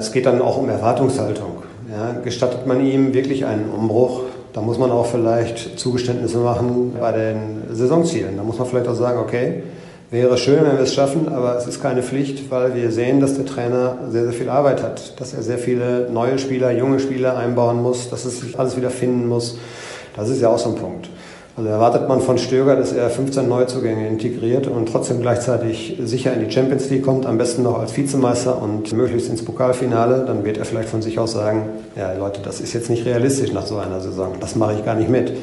[0.00, 1.62] es geht dann auch um Erwartungshaltung.
[1.90, 7.12] Ja, gestattet man ihm wirklich einen Umbruch, da muss man auch vielleicht Zugeständnisse machen bei
[7.12, 8.36] den Saisonzielen.
[8.36, 9.62] Da muss man vielleicht auch sagen, okay,
[10.10, 13.34] wäre schön, wenn wir es schaffen, aber es ist keine Pflicht, weil wir sehen, dass
[13.34, 17.36] der Trainer sehr, sehr viel Arbeit hat, dass er sehr viele neue Spieler, junge Spieler
[17.36, 19.58] einbauen muss, dass es sich alles wieder finden muss.
[20.16, 21.08] Das ist ja auch so ein Punkt.
[21.60, 26.42] Also erwartet man von Stöger, dass er 15 Neuzugänge integriert und trotzdem gleichzeitig sicher in
[26.42, 30.56] die Champions League kommt, am besten noch als Vizemeister und möglichst ins Pokalfinale, dann wird
[30.56, 31.64] er vielleicht von sich aus sagen,
[31.96, 34.94] ja Leute, das ist jetzt nicht realistisch nach so einer Saison, das mache ich gar
[34.94, 35.34] nicht mit.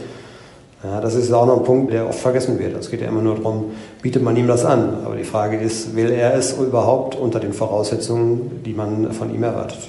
[0.83, 2.75] Ja, das ist auch noch ein Punkt, der oft vergessen wird.
[2.75, 3.65] Es geht ja immer nur darum,
[4.01, 4.97] bietet man ihm das an.
[5.05, 9.43] Aber die Frage ist, will er es überhaupt unter den Voraussetzungen, die man von ihm
[9.43, 9.87] erwartet?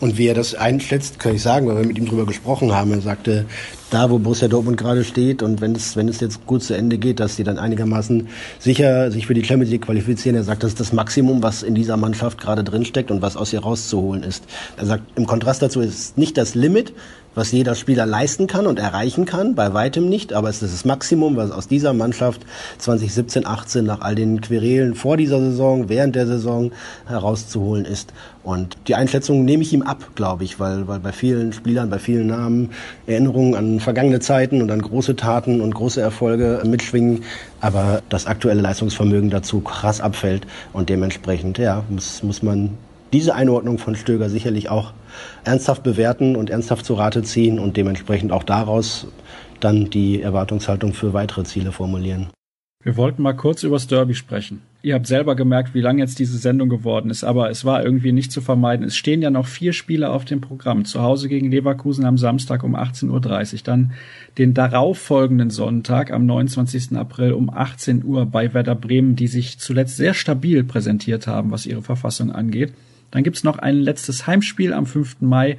[0.00, 2.92] Und wie er das einschätzt, kann ich sagen, weil wir mit ihm drüber gesprochen haben.
[2.92, 3.44] Er sagte,
[3.90, 6.96] da wo Borussia Dortmund gerade steht und wenn es, wenn es jetzt gut zu Ende
[6.98, 10.36] geht, dass sie dann einigermaßen sicher sich für die Champions League qualifizieren.
[10.36, 13.52] Er sagt, das ist das Maximum, was in dieser Mannschaft gerade drinsteckt und was aus
[13.52, 14.44] ihr rauszuholen ist.
[14.76, 16.92] Er sagt, im Kontrast dazu ist nicht das Limit,
[17.34, 20.84] was jeder Spieler leisten kann und erreichen kann, bei weitem nicht, aber es ist das
[20.84, 22.42] Maximum, was aus dieser Mannschaft
[22.78, 26.72] 2017, 18 nach all den Querelen vor dieser Saison, während der Saison
[27.06, 28.12] herauszuholen ist.
[28.42, 31.98] Und die Einschätzung nehme ich ihm ab, glaube ich, weil, weil bei vielen Spielern, bei
[31.98, 32.70] vielen Namen
[33.06, 37.24] Erinnerungen an vergangene Zeiten und an große Taten und große Erfolge mitschwingen,
[37.62, 42.76] aber das aktuelle Leistungsvermögen dazu krass abfällt und dementsprechend, ja, muss, muss man
[43.14, 44.92] diese Einordnung von Stöger sicherlich auch
[45.44, 49.06] ernsthaft bewerten und ernsthaft zu Rate ziehen und dementsprechend auch daraus
[49.60, 52.28] dann die Erwartungshaltung für weitere Ziele formulieren.
[52.82, 54.62] Wir wollten mal kurz übers Derby sprechen.
[54.80, 58.12] Ihr habt selber gemerkt, wie lang jetzt diese Sendung geworden ist, aber es war irgendwie
[58.12, 58.86] nicht zu vermeiden.
[58.86, 60.86] Es stehen ja noch vier Spiele auf dem Programm.
[60.86, 63.92] Zu Hause gegen Leverkusen am Samstag um 18.30 Uhr, dann
[64.38, 66.96] den darauffolgenden Sonntag am 29.
[66.96, 71.66] April um 18 Uhr bei Werder Bremen, die sich zuletzt sehr stabil präsentiert haben, was
[71.66, 72.72] ihre Verfassung angeht.
[73.10, 75.20] Dann gibt's noch ein letztes Heimspiel am 5.
[75.20, 75.58] Mai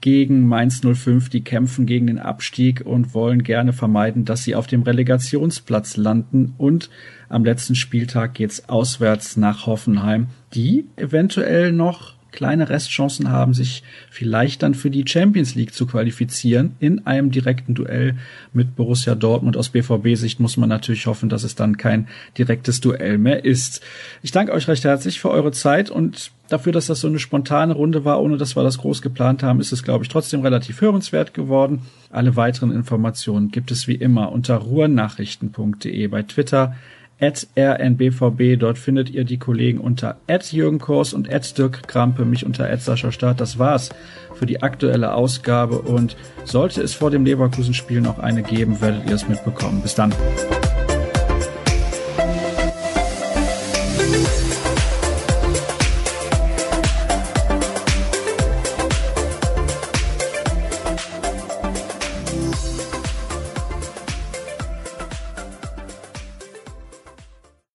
[0.00, 1.28] gegen Mainz 05.
[1.28, 6.54] Die kämpfen gegen den Abstieg und wollen gerne vermeiden, dass sie auf dem Relegationsplatz landen.
[6.58, 6.90] Und
[7.28, 14.62] am letzten Spieltag geht's auswärts nach Hoffenheim, die eventuell noch kleine Restchancen haben, sich vielleicht
[14.62, 18.16] dann für die Champions League zu qualifizieren in einem direkten Duell
[18.52, 19.56] mit Borussia Dortmund.
[19.56, 23.82] Aus BVB-Sicht muss man natürlich hoffen, dass es dann kein direktes Duell mehr ist.
[24.22, 27.74] Ich danke euch recht herzlich für eure Zeit und dafür, dass das so eine spontane
[27.74, 30.80] Runde war, ohne dass wir das groß geplant haben, ist es, glaube ich, trotzdem relativ
[30.80, 31.82] hörenswert geworden.
[32.10, 36.76] Alle weiteren Informationen gibt es wie immer unter ruhrnachrichten.de bei Twitter
[37.20, 38.56] at rnbvb.
[38.58, 42.68] Dort findet ihr die Kollegen unter at Jürgen Kors und at Dirk Krampe, mich unter
[42.68, 43.40] at Sascha Staat.
[43.40, 43.90] Das war's
[44.34, 49.14] für die aktuelle Ausgabe und sollte es vor dem Leverkusen-Spiel noch eine geben, werdet ihr
[49.14, 49.82] es mitbekommen.
[49.82, 50.12] Bis dann.